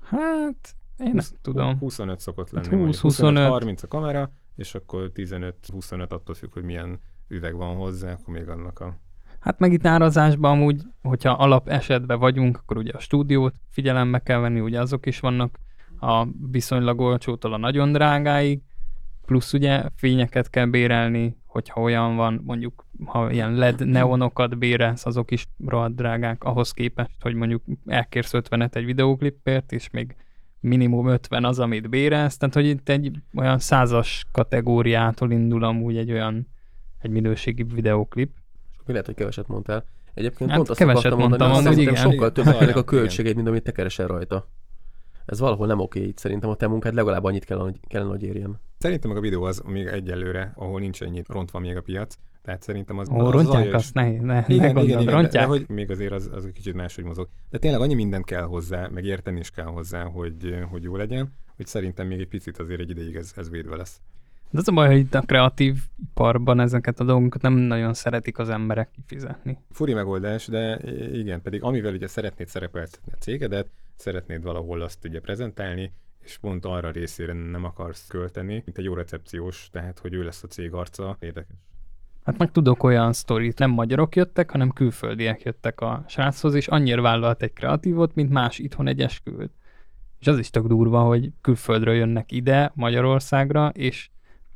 [0.01, 1.77] Hát, én nem tudom.
[1.77, 2.65] 25 szokott lenni.
[2.65, 3.01] Hát 20, mondjuk.
[3.01, 3.47] 25.
[3.47, 8.49] 30 a kamera, és akkor 15-25 attól függ, hogy milyen üveg van hozzá, akkor még
[8.49, 8.97] annak a...
[9.39, 14.39] Hát meg itt árazásban amúgy, hogyha alap esetben vagyunk, akkor ugye a stúdiót figyelembe kell
[14.39, 15.59] venni, ugye azok is vannak
[15.99, 18.61] a viszonylag olcsótól a nagyon drágáig,
[19.25, 25.31] plusz ugye fényeket kell bérelni, hogyha olyan van, mondjuk ha ilyen LED neonokat bérelsz, azok
[25.31, 30.15] is rohadt drágák ahhoz képest, hogy mondjuk elkérsz 50-et egy videóklipért, és még
[30.59, 36.11] minimum 50 az, amit bérelsz, tehát hogy itt egy olyan százas kategóriától indul amúgy egy
[36.11, 36.47] olyan
[36.99, 38.31] egy minőségi videóklip.
[38.89, 39.83] Mi lehet, hogy keveset mondtál.
[40.13, 41.95] Egyébként Hát pont azt keveset akartam mondani, mondtam, hogy igen.
[41.95, 42.33] sokkal Igen.
[42.33, 42.85] többnek a Igen.
[42.85, 44.47] költségeit, mint amit te keresel rajta.
[45.25, 46.49] Ez valahol nem oké így szerintem.
[46.49, 48.59] A te munkád legalább annyit kellene, hogy, kellene, hogy érjen.
[48.77, 52.15] Szerintem meg a videó az még egyelőre, ahol nincs ennyit rontva még a piac.
[52.41, 53.09] Tehát szerintem az...
[53.09, 55.43] Ó, az rontják zajos- azt, ne, ne, ne Igen, igen, igen, de, rontják.
[55.43, 57.27] de hogy még azért az, az egy kicsit máshogy mozog.
[57.49, 61.33] De tényleg annyi mindent kell hozzá, meg érteni is kell hozzá, hogy, hogy jó legyen,
[61.55, 64.01] hogy szerintem még egy picit azért egy ideig ez, ez védve lesz.
[64.51, 68.37] De az a baj, hogy itt a kreatív iparban ezeket a dolgokat nem nagyon szeretik
[68.37, 69.57] az emberek kifizetni.
[69.71, 70.79] Furi megoldás, de
[71.13, 75.91] igen, pedig amivel ugye szeretnéd szerepeltetni a cégedet, szeretnéd valahol azt ugye prezentálni,
[76.23, 80.43] és pont arra részére nem akarsz költeni, mint egy jó recepciós, tehát hogy ő lesz
[80.43, 81.55] a cég arca, érdekes.
[82.23, 87.01] Hát meg tudok olyan sztorit, nem magyarok jöttek, hanem külföldiek jöttek a sráchoz, és annyira
[87.01, 89.51] vállalt egy kreatívot, mint más itthon egy esküvőt.
[90.19, 94.09] És az is tök durva, hogy külföldről jönnek ide, Magyarországra, és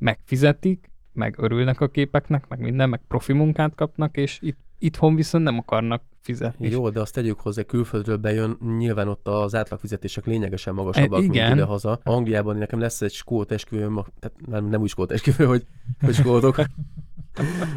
[0.03, 5.43] megfizetik, meg örülnek a képeknek, meg minden, meg profi munkát kapnak, és itt, itthon viszont
[5.43, 6.69] nem akarnak fizetni.
[6.69, 11.33] Jó, de azt tegyük hozzá, külföldről bejön, nyilván ott az átlagfizetések lényegesen magasabbak, E, mint
[11.33, 11.51] igen.
[11.51, 11.99] ide haza.
[12.03, 15.65] Angliában nekem lesz egy skót esküvőm, tehát nem, nem úgy skót esküvő, hogy,
[16.01, 16.55] hogy skótok,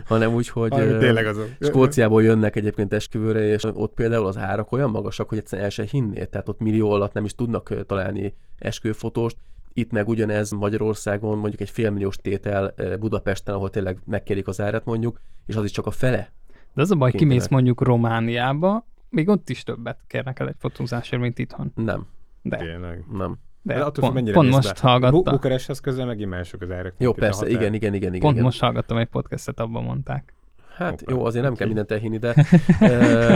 [0.04, 1.48] hanem úgy, hogy ö, tényleg azok.
[1.60, 5.84] Skóciából jönnek egyébként esküvőre, és ott például az árak olyan magasak, hogy egyszerűen el se
[5.90, 9.36] hinnéd, tehát ott millió alatt nem is tudnak találni esküvőfotóst.
[9.78, 14.84] Itt meg ugyanez Magyarországon mondjuk egy félmilliós tétel ö, Budapesten, ahol tényleg megkérik az árat
[14.84, 16.32] mondjuk, és az is csak a fele.
[16.74, 17.18] De az a baj, Kénytelenek.
[17.42, 21.72] kimész mondjuk Romániába, még ott is többet kérnek el egy fotózásért, mint itthon.
[21.74, 22.06] Nem,
[22.42, 23.04] De, Tényleg.
[23.12, 23.38] nem.
[23.62, 24.88] de De attól függ, pont, mennyire pont most be.
[24.88, 25.22] hallgattam.
[25.22, 26.94] Bu- Bukaresthez közel megint mások az árak.
[26.98, 28.20] Jó, persze, igen, igen, igen, igen.
[28.20, 28.44] Pont igen.
[28.44, 30.34] most hallgattam egy podcastet, abban mondták.
[30.76, 31.12] Hát Hoppá.
[31.12, 32.34] jó, azért nem kell mindent elhinni, de
[32.80, 33.34] ö,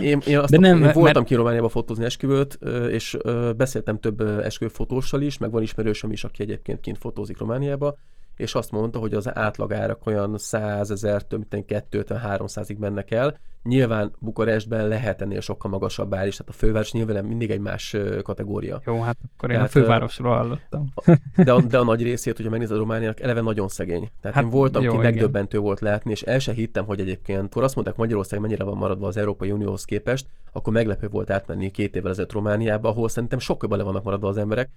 [0.00, 2.58] én, én, azt De nem, én mert- voltam ki Romániába fotózni esküvőt,
[2.90, 3.16] és
[3.56, 7.96] beszéltem több esküvőfotóssal is, meg van ismerősöm is, aki egyébként kint fotózik Romániába,
[8.36, 13.38] és azt mondta, hogy az átlagárak olyan 100 ezer, több mint 250-300-ig mennek el.
[13.62, 17.96] Nyilván Bukarestben lehet ennél sokkal magasabb ár is, tehát a főváros nyilván mindig egy más
[18.22, 18.80] kategória.
[18.86, 20.92] Jó, hát akkor én a Tehát, fővárosról hallottam.
[21.36, 24.08] De a, de a nagy részét, hogyha megnézed Romániának, eleve nagyon szegény.
[24.20, 27.44] Tehát Hát én voltam jó, ki, megdöbbentő volt látni, és el se hittem, hogy egyébként,
[27.44, 31.70] akkor azt mondták, Magyarország mennyire van maradva az Európai Unióhoz képest, akkor meglepő volt átmenni
[31.70, 34.70] két évvel ezelőtt Romániába, ahol szerintem sokkal le vannak maradva az emberek,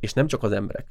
[0.00, 0.86] és nem csak az emberek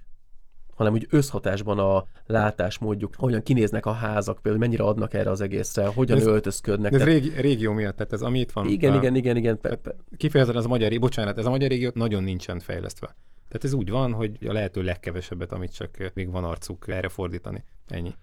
[0.75, 5.85] hanem úgy összhatásban a látásmódjuk, hogyan kinéznek a házak, például mennyire adnak erre az egészre,
[5.87, 6.91] hogyan Ez- öltözködnek.
[6.91, 8.67] De ez Tehát- régi, régió miatt, tehát ez ami itt van.
[8.67, 11.91] igen, a, igen, igen, igen, pe- Kifejezetten az a magyar, bocsánat, ez a magyar régió
[11.93, 13.15] nagyon nincsen fejlesztve.
[13.47, 17.09] Tehát ez úgy van, hogy a lehető legkevesebbet, amit csak eh, még van arcuk erre
[17.09, 17.63] fordítani.
[17.87, 18.13] Ennyi.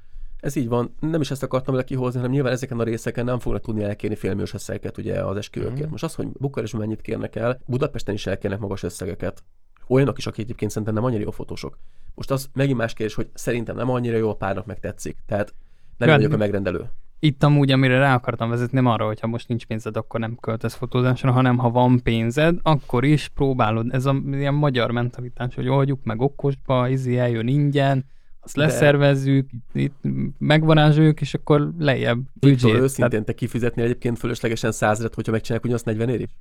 [0.40, 0.94] Ez így van.
[1.00, 4.16] Nem is ezt akartam le kihozni, hanem nyilván ezeken a részeken nem fognak tudni elkérni
[4.16, 5.80] félmilliós összegeket ugye az esküvőkért.
[5.80, 5.90] Mhm.
[5.90, 9.42] Most az, hogy Bukarestben mennyit kérnek el, Budapesten is elkérnek magas összegeket.
[9.88, 11.78] Olyanok is, akik egyébként szerintem nem annyira jó fotósok.
[12.14, 15.16] Most az megint más kérdés, hogy szerintem nem annyira jó, a párnak meg tetszik.
[15.26, 15.54] Tehát
[15.96, 16.90] nem én vagyok a megrendelő.
[17.18, 20.36] Itt amúgy, amire rá akartam vezetni, nem arra, hogy ha most nincs pénzed, akkor nem
[20.40, 23.94] költesz fotózásra, hanem ha van pénzed, akkor is próbálod.
[23.94, 28.04] Ez a ilyen magyar mentalitás, hogy oldjuk meg okosba, izé eljön ingyen,
[28.40, 29.96] azt De- leszervezzük, itt,
[30.38, 32.74] megvarázsoljuk, és akkor lejjebb Viktor, büdzsét.
[32.82, 36.36] őszintén te kifizetnél egyébként fölöslegesen százret, hogyha megcsinálják ugyanazt 40 ér is?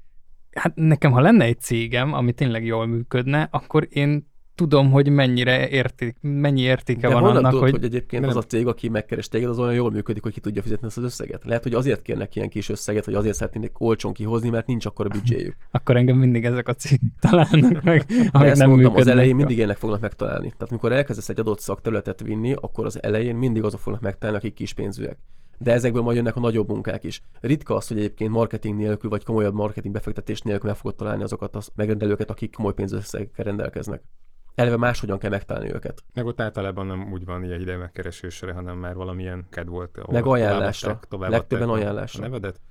[0.56, 5.70] Hát nekem, ha lenne egy cégem, ami tényleg jól működne, akkor én tudom, hogy mennyire
[5.70, 8.32] érték, mennyi értéke De van annak, tudod, hogy, hogy egyébként Nem.
[8.32, 10.98] az a cég, aki megkeres téged, az olyan jól működik, hogy ki tudja fizetni ezt
[10.98, 11.44] az összeget?
[11.44, 15.06] Lehet, hogy azért kérnek ilyen kis összeget, vagy azért szeretnének olcsón kihozni, mert nincs akkor
[15.06, 15.56] a büdzséjük.
[15.72, 19.58] akkor engem mindig ezek a cégek találnak meg, amik ezt nem mondtam, az elején mindig
[19.58, 20.48] ilyenek fognak megtalálni.
[20.48, 24.54] Tehát amikor elkezdesz egy adott szakterületet vinni, akkor az elején mindig azok fognak megtalálni, akik
[24.54, 25.18] kispénzűek.
[25.64, 27.22] De ezekből majd jönnek a nagyobb munkák is.
[27.40, 31.56] Ritka az, hogy egyébként marketing nélkül, vagy komolyabb marketing befektetés nélkül meg fogod találni azokat
[31.56, 34.04] a megrendelőket, akik komoly pénzösszegekkel rendelkeznek.
[34.56, 36.04] Eleve máshogyan kell megtalálni őket.
[36.14, 40.12] Meg ott általában nem úgy van ilyen ide megkeresésre, hanem már valamilyen ked volt.
[40.12, 41.00] Meg ajánlásra.
[41.10, 42.24] továbbadták Legtöbben ajánlásra.
[42.24, 42.62] A nevedet,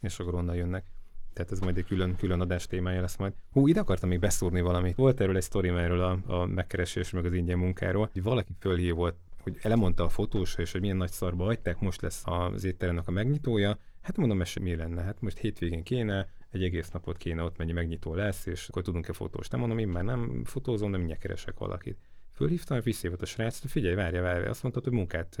[0.00, 0.84] és akkor onnan jönnek.
[1.32, 3.32] Tehát ez majd egy külön, külön adás témája lesz majd.
[3.52, 4.96] Hú, ide akartam még beszúrni valamit.
[4.96, 9.18] Volt erről egy sztori erről a, a megkeresés, meg az ingyen munkáról, hogy valaki fölhívott,
[9.44, 13.10] hogy elemondta a fotós, és hogy milyen nagy szarba hagyták, most lesz az étteremnek a
[13.10, 13.78] megnyitója.
[14.00, 15.02] Hát mondom, ez mi lenne?
[15.02, 19.12] Hát most hétvégén kéne, egy egész napot kéne ott mennyi megnyitó lesz, és akkor tudunk-e
[19.12, 19.50] fotóst.
[19.50, 21.98] Nem mondom, én már nem fotózom, de mindjárt keresek valakit.
[22.32, 25.36] Fölhívtam, visszajött a srác, hogy figyelj, várja, várja, azt mondtad, hogy munkát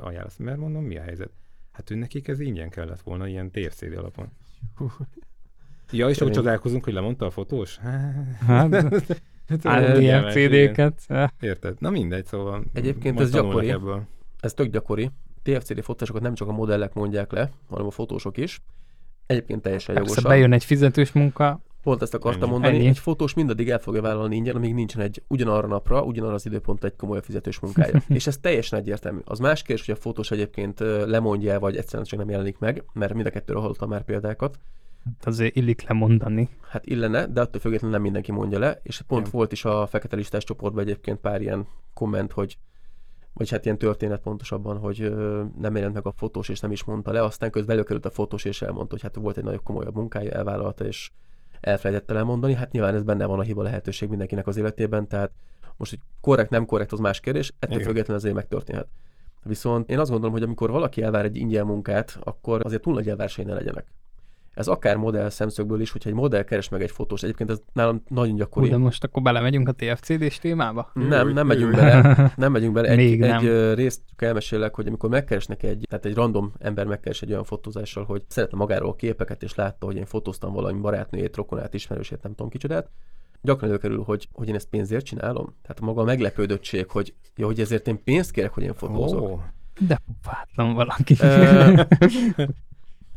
[0.00, 1.30] ajánlasz, mert mondom, mi a helyzet?
[1.70, 4.28] Hát ő nekik ez ingyen kellett volna, ilyen TFCD alapon.
[5.90, 7.76] Ja, és úgy csodálkozunk, hogy lemondta a fotós?
[7.76, 8.70] Hát,
[9.64, 11.06] ilyen igen, CD-ket.
[11.40, 11.76] Érted?
[11.78, 13.70] Na mindegy, szóval Egyébként ez gyakori.
[13.70, 14.02] Ebből.
[14.40, 15.10] Ez tök gyakori.
[15.42, 18.60] TFCD fotósokat nem csak a modellek mondják le, hanem a fotósok is.
[19.26, 20.30] Egyébként teljesen Persze jogosan.
[20.30, 22.50] bejön egy fizetős munka, Pont ezt akartam Ennyi.
[22.50, 22.86] mondani, Ennyi.
[22.86, 26.88] egy fotós mindaddig el fogja vállalni ingyen, amíg nincsen egy ugyanarra napra, ugyanarra az időpontra
[26.88, 28.02] egy komoly fizetős munkája.
[28.08, 29.18] és ez teljesen egyértelmű.
[29.24, 33.14] Az más kérdés, hogy a fotós egyébként lemondja, vagy egyszerűen csak nem jelenik meg, mert
[33.14, 34.58] mind a kettőről hallottam már példákat.
[35.04, 36.48] Hát azért illik lemondani.
[36.68, 39.38] Hát illene, de attól függetlenül nem mindenki mondja le, és pont Igen.
[39.38, 42.58] volt is a fekete listás csoportban egyébként pár ilyen komment, hogy
[43.32, 46.84] vagy hát ilyen történet pontosabban, hogy ö, nem jelent meg a fotós, és nem is
[46.84, 49.94] mondta le, aztán közben előkerült a fotós, és elmondta, hogy hát volt egy nagyobb komolyabb
[49.94, 51.10] munkája, elvállalta, és
[51.60, 52.54] elfelejtette elmondani.
[52.54, 55.32] Hát nyilván ez benne van a hiba lehetőség mindenkinek az életében, tehát
[55.76, 57.86] most, hogy korrekt, nem korrekt, az más kérdés, ettől Igen.
[57.86, 58.88] függetlenül azért megtörténhet.
[59.42, 63.08] Viszont én azt gondolom, hogy amikor valaki elvár egy ingyen munkát, akkor azért túl nagy
[63.08, 63.86] elvársai ne legyenek.
[64.60, 68.02] Ez akár modell szemszögből is, hogyha egy modell keres meg egy fotós, egyébként ez nálam
[68.08, 68.68] nagyon Hú, gyakori.
[68.68, 70.90] de most akkor belemegyünk a TFCD-s témába?
[70.94, 72.16] Nem, nem megyünk bele.
[72.36, 72.88] Nem megyünk bele.
[72.88, 73.38] Egy, Még nem.
[73.38, 77.44] egy ö, részt elmesélek, hogy amikor megkeresnek egy, tehát egy random ember megkeres egy olyan
[77.44, 82.34] fotózással, hogy szeretne magáról képeket, és látta, hogy én fotóztam valami barátnőjét, rokonát, ismerősét, nem
[82.34, 82.90] tudom kicsodát,
[83.42, 85.54] gyakran előkerül, hogy, hogy én ezt pénzért csinálom.
[85.62, 89.22] Tehát maga a meglepődöttség, hogy, ja, hogy ezért én pénzt kérek, hogy én fotózok.
[89.22, 89.40] Ó,
[89.86, 91.16] De pofátlan valaki.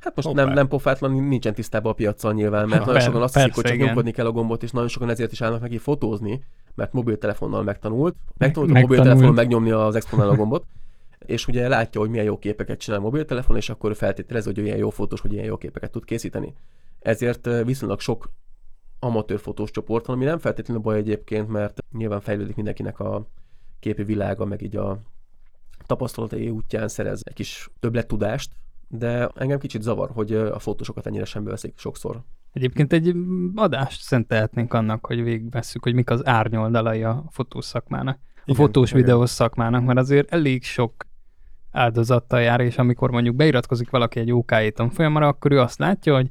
[0.04, 0.44] Hát most Hoppá.
[0.44, 3.54] nem, nem pofátlan, nincsen tisztában a piaccal nyilván, mert Ha, nagyon per- sokan azt hiszik,
[3.54, 3.86] hogy csak igen.
[3.86, 6.44] nyomkodni kell a gombot, és nagyon sokan ezért is állnak neki fotózni,
[6.76, 8.16] mert mobiltelefonnal megtanult.
[8.38, 10.66] Megtanult a mobiltelefonon megnyomni az exponáló gombot,
[11.26, 14.78] és ugye látja, hogy milyen jó képeket csinál a mobiltelefon, és akkor feltételez, hogy ilyen
[14.78, 16.54] jó fotós, hogy ilyen jó képeket tud készíteni.
[17.00, 18.30] Ezért viszonylag sok
[19.00, 23.28] amatőr fotós csoport van, ami nem feltétlenül baj egyébként, mert nyilván fejlődik mindenkinek a
[23.80, 25.00] képi világa, meg így a
[25.86, 28.52] tapasztalatai útján szerez egy kis többlettudást,
[28.98, 32.22] de engem kicsit zavar, hogy a fotósokat ennyire sembe veszik sokszor.
[32.52, 33.16] Egyébként egy
[33.56, 38.90] adást szentelhetnénk annak, hogy végigvesszük, hogy mik az árnyoldalai a fotós szakmának, a Igen, fotós
[38.92, 39.02] igen.
[39.02, 40.94] videós szakmának, mert azért elég sok
[41.72, 46.30] áldozattal jár, és amikor mondjuk beiratkozik valaki egy OK tanfolyamra, akkor ő azt látja, hogy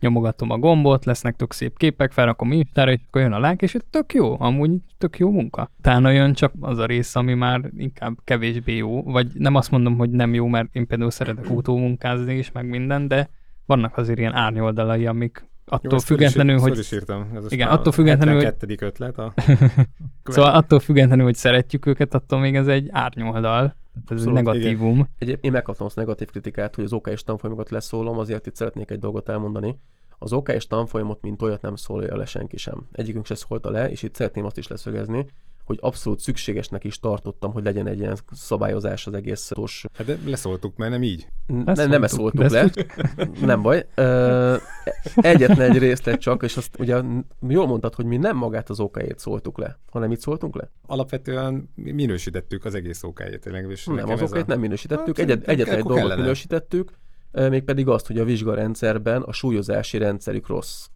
[0.00, 3.76] nyomogatom a gombot, lesznek tök szép képek, felrakom Instára, és akkor jön a like, és
[3.90, 5.70] tök jó, amúgy tök jó munka.
[5.78, 9.96] Utána jön csak az a rész, ami már inkább kevésbé jó, vagy nem azt mondom,
[9.96, 13.28] hogy nem jó, mert én például szeretek autómunkázni is, meg minden, de
[13.66, 17.30] vannak azért ilyen árnyoldalai, amik attól Jó, is- függetlenül, föl hogy is írtam.
[17.34, 18.86] Ez Igen, attól függetlenül, hogy- 72.
[18.86, 19.18] ötlet.
[19.18, 19.32] A...
[20.24, 23.76] Szóval attól függetlenül, hogy szeretjük őket, attól még ez egy árnyoldal.
[24.04, 25.08] Ez Abszolút, negatívum.
[25.18, 28.98] Egy, én megkaptam azt negatív kritikát, hogy az OK-s tanfolyamokat leszólom, azért itt szeretnék egy
[28.98, 29.78] dolgot elmondani.
[30.18, 32.88] Az OK-s tanfolyamot, mint olyat nem szólja le senki sem.
[32.92, 35.26] Egyikünk se szólta le, és itt szeretném azt is leszögezni,
[35.66, 40.18] hogy abszolút szükségesnek is tartottam, hogy legyen egy ilyen szabályozás az egész fotós Hát de
[40.24, 41.26] leszóltuk, mert nem így.
[41.46, 42.70] Ne, nem ezt szóltuk de le,
[43.40, 43.86] nem baj.
[43.94, 44.56] Ö,
[45.16, 47.02] egyetlen egy részlet csak, és azt ugye
[47.48, 50.70] jól mondtad, hogy mi nem magát az OK-ét szóltuk le, hanem mit szóltunk le?
[50.86, 53.70] Alapvetően mi- minősítettük az egész okáját tényleg.
[53.70, 56.20] És Nem, az OK-t a- nem minősítettük, Hát, Egyet, egyetlen egy dolgot kellene.
[56.20, 56.90] minősítettük,
[57.32, 60.86] mégpedig azt, hogy a vizsgarendszerben a súlyozási rendszerük rossz.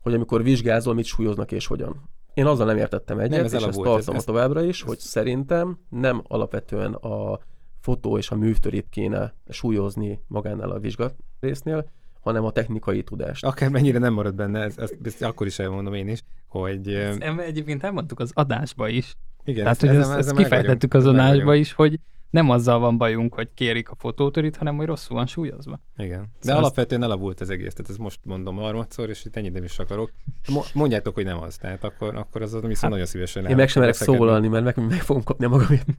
[0.00, 2.10] Hogy amikor vizsgázol, mit súlyoznak és hogyan.
[2.36, 4.98] Én azzal nem értettem egyet, Nem, ez és ezt tartom ez- ez, továbbra is, hogy
[4.98, 7.38] szerintem nem alapvetően a
[7.80, 11.10] fotó és a művtörét kéne súlyozni magánál a vizsga
[11.40, 13.44] résznél, hanem a technikai tudást.
[13.44, 17.22] Akár mennyire nem marad benne, ezt, ezt, ezt akkor is elmondom én is, hogy Ezt
[17.38, 19.16] egyébként elmondtuk az adásba is.
[19.44, 22.00] igen, Tehát, hogy ezt, ezt kifejtettük az adásba is, hogy
[22.36, 25.80] nem azzal van bajunk, hogy kérik a fotótörit, hanem hogy rosszul van súlyozva.
[25.96, 26.20] Igen.
[26.20, 29.64] De Szóval alapvetően elavult az egész, tehát ezt most mondom harmadszor, és itt ennyit nem
[29.64, 30.10] is akarok.
[30.48, 33.56] Mo- mondjátok, hogy nem az, tehát akkor, akkor az, az viszont Hát, nagyon szívesen Én
[33.56, 35.84] meg sem merek szólalni, mert meg, meg fogom kapni a magamét.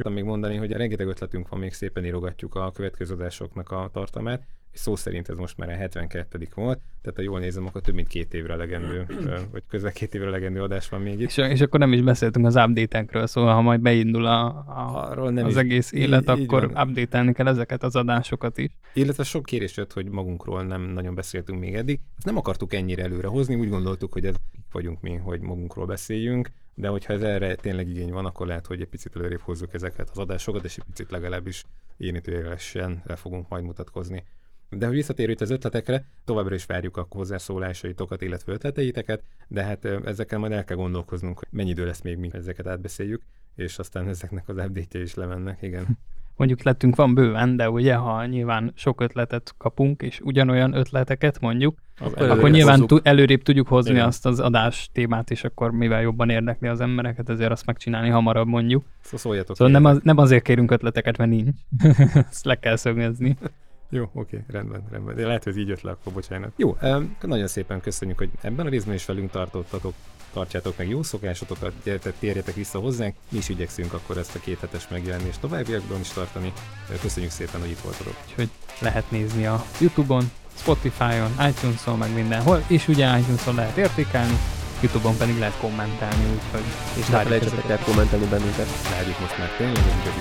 [0.00, 4.42] Tudom még mondani, hogy rengeteg ötletünk van, még szépen írogatjuk a következő adásoknak a tartalmát,
[4.72, 6.48] és szó szerint ez most már a 72.
[6.54, 9.06] volt, tehát ha jól nézem, akkor több mint két évre legendő,
[9.50, 11.26] vagy közel két évre legendő adás van még itt.
[11.28, 15.30] És, és akkor nem is beszéltünk az update-ekről, szóval ha majd beindul a, a, Arról
[15.30, 15.58] nem az is.
[15.58, 16.88] egész élet, így akkor van.
[16.88, 18.70] update kell ezeket az adásokat is.
[18.92, 22.00] Illetve sok kérés jött, hogy magunkról nem nagyon beszéltünk még eddig.
[22.16, 24.34] Ezt nem akartuk ennyire előre hozni, úgy gondoltuk, hogy ez
[24.72, 28.80] vagyunk mi, hogy magunkról beszéljünk, de hogyha ez erre tényleg igény van, akkor lehet, hogy
[28.80, 31.64] egy picit előrébb hozzuk ezeket az adásokat, és egy picit legalábbis
[31.96, 34.24] érintőjelesen le fogunk majd mutatkozni.
[34.70, 40.38] De hogy visszatérő az ötletekre, továbbra is várjuk a hozzászólásaitokat, illetve ötleteiteket, de hát ezekkel
[40.38, 43.22] majd el kell gondolkoznunk, hogy mennyi idő lesz még, mi ezeket átbeszéljük,
[43.54, 45.86] és aztán ezeknek az update is lemennek, igen.
[46.40, 51.78] mondjuk lettünk van bőven, de ugye, ha nyilván sok ötletet kapunk, és ugyanolyan ötleteket mondjuk,
[51.98, 52.88] Akkor akkor nyilván hozzuk.
[52.88, 54.06] tu- előrébb tudjuk hozni Igen.
[54.06, 58.46] azt az adás témát, és akkor mivel jobban érdekli az embereket, ezért azt megcsinálni hamarabb
[58.46, 58.84] mondjuk.
[59.00, 59.56] Szóval szóljatok.
[59.56, 61.56] Szóval nem, az, nem azért kérünk ötleteket, mert nincs.
[62.30, 63.36] Ezt le kell szögezni.
[63.92, 65.16] Jó, oké, rendben, rendben.
[65.16, 66.52] De lehet, hogy így jött le, akkor bocsánat.
[66.56, 66.76] Jó,
[67.20, 69.94] nagyon szépen köszönjük, hogy ebben a részben is velünk tartottatok.
[70.32, 73.14] Tartsátok meg jó szokásotokat, gyertek, térjetek vissza hozzánk.
[73.28, 76.52] Mi is igyekszünk akkor ezt a két hetes megjelenést továbbiakban is tartani.
[77.00, 78.14] Köszönjük szépen, hogy itt voltatok.
[78.28, 84.38] Úgyhogy lehet nézni a Youtube-on, Spotify-on, iTunes-on, meg mindenhol, és ugye iTunes-on lehet értékelni,
[84.80, 86.64] Youtube-on pedig lehet kommentálni, úgyhogy
[86.98, 88.68] És ne felejtsetek el kommentelni bennünket.
[88.90, 90.20] Várjuk most már tényleg igazi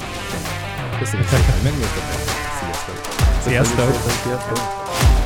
[0.99, 2.19] Köszönjük szépen, hogy megnéztetek.
[2.59, 2.97] Sziasztok!
[3.41, 4.11] Sziasztok!
[4.23, 5.18] Sziasztok!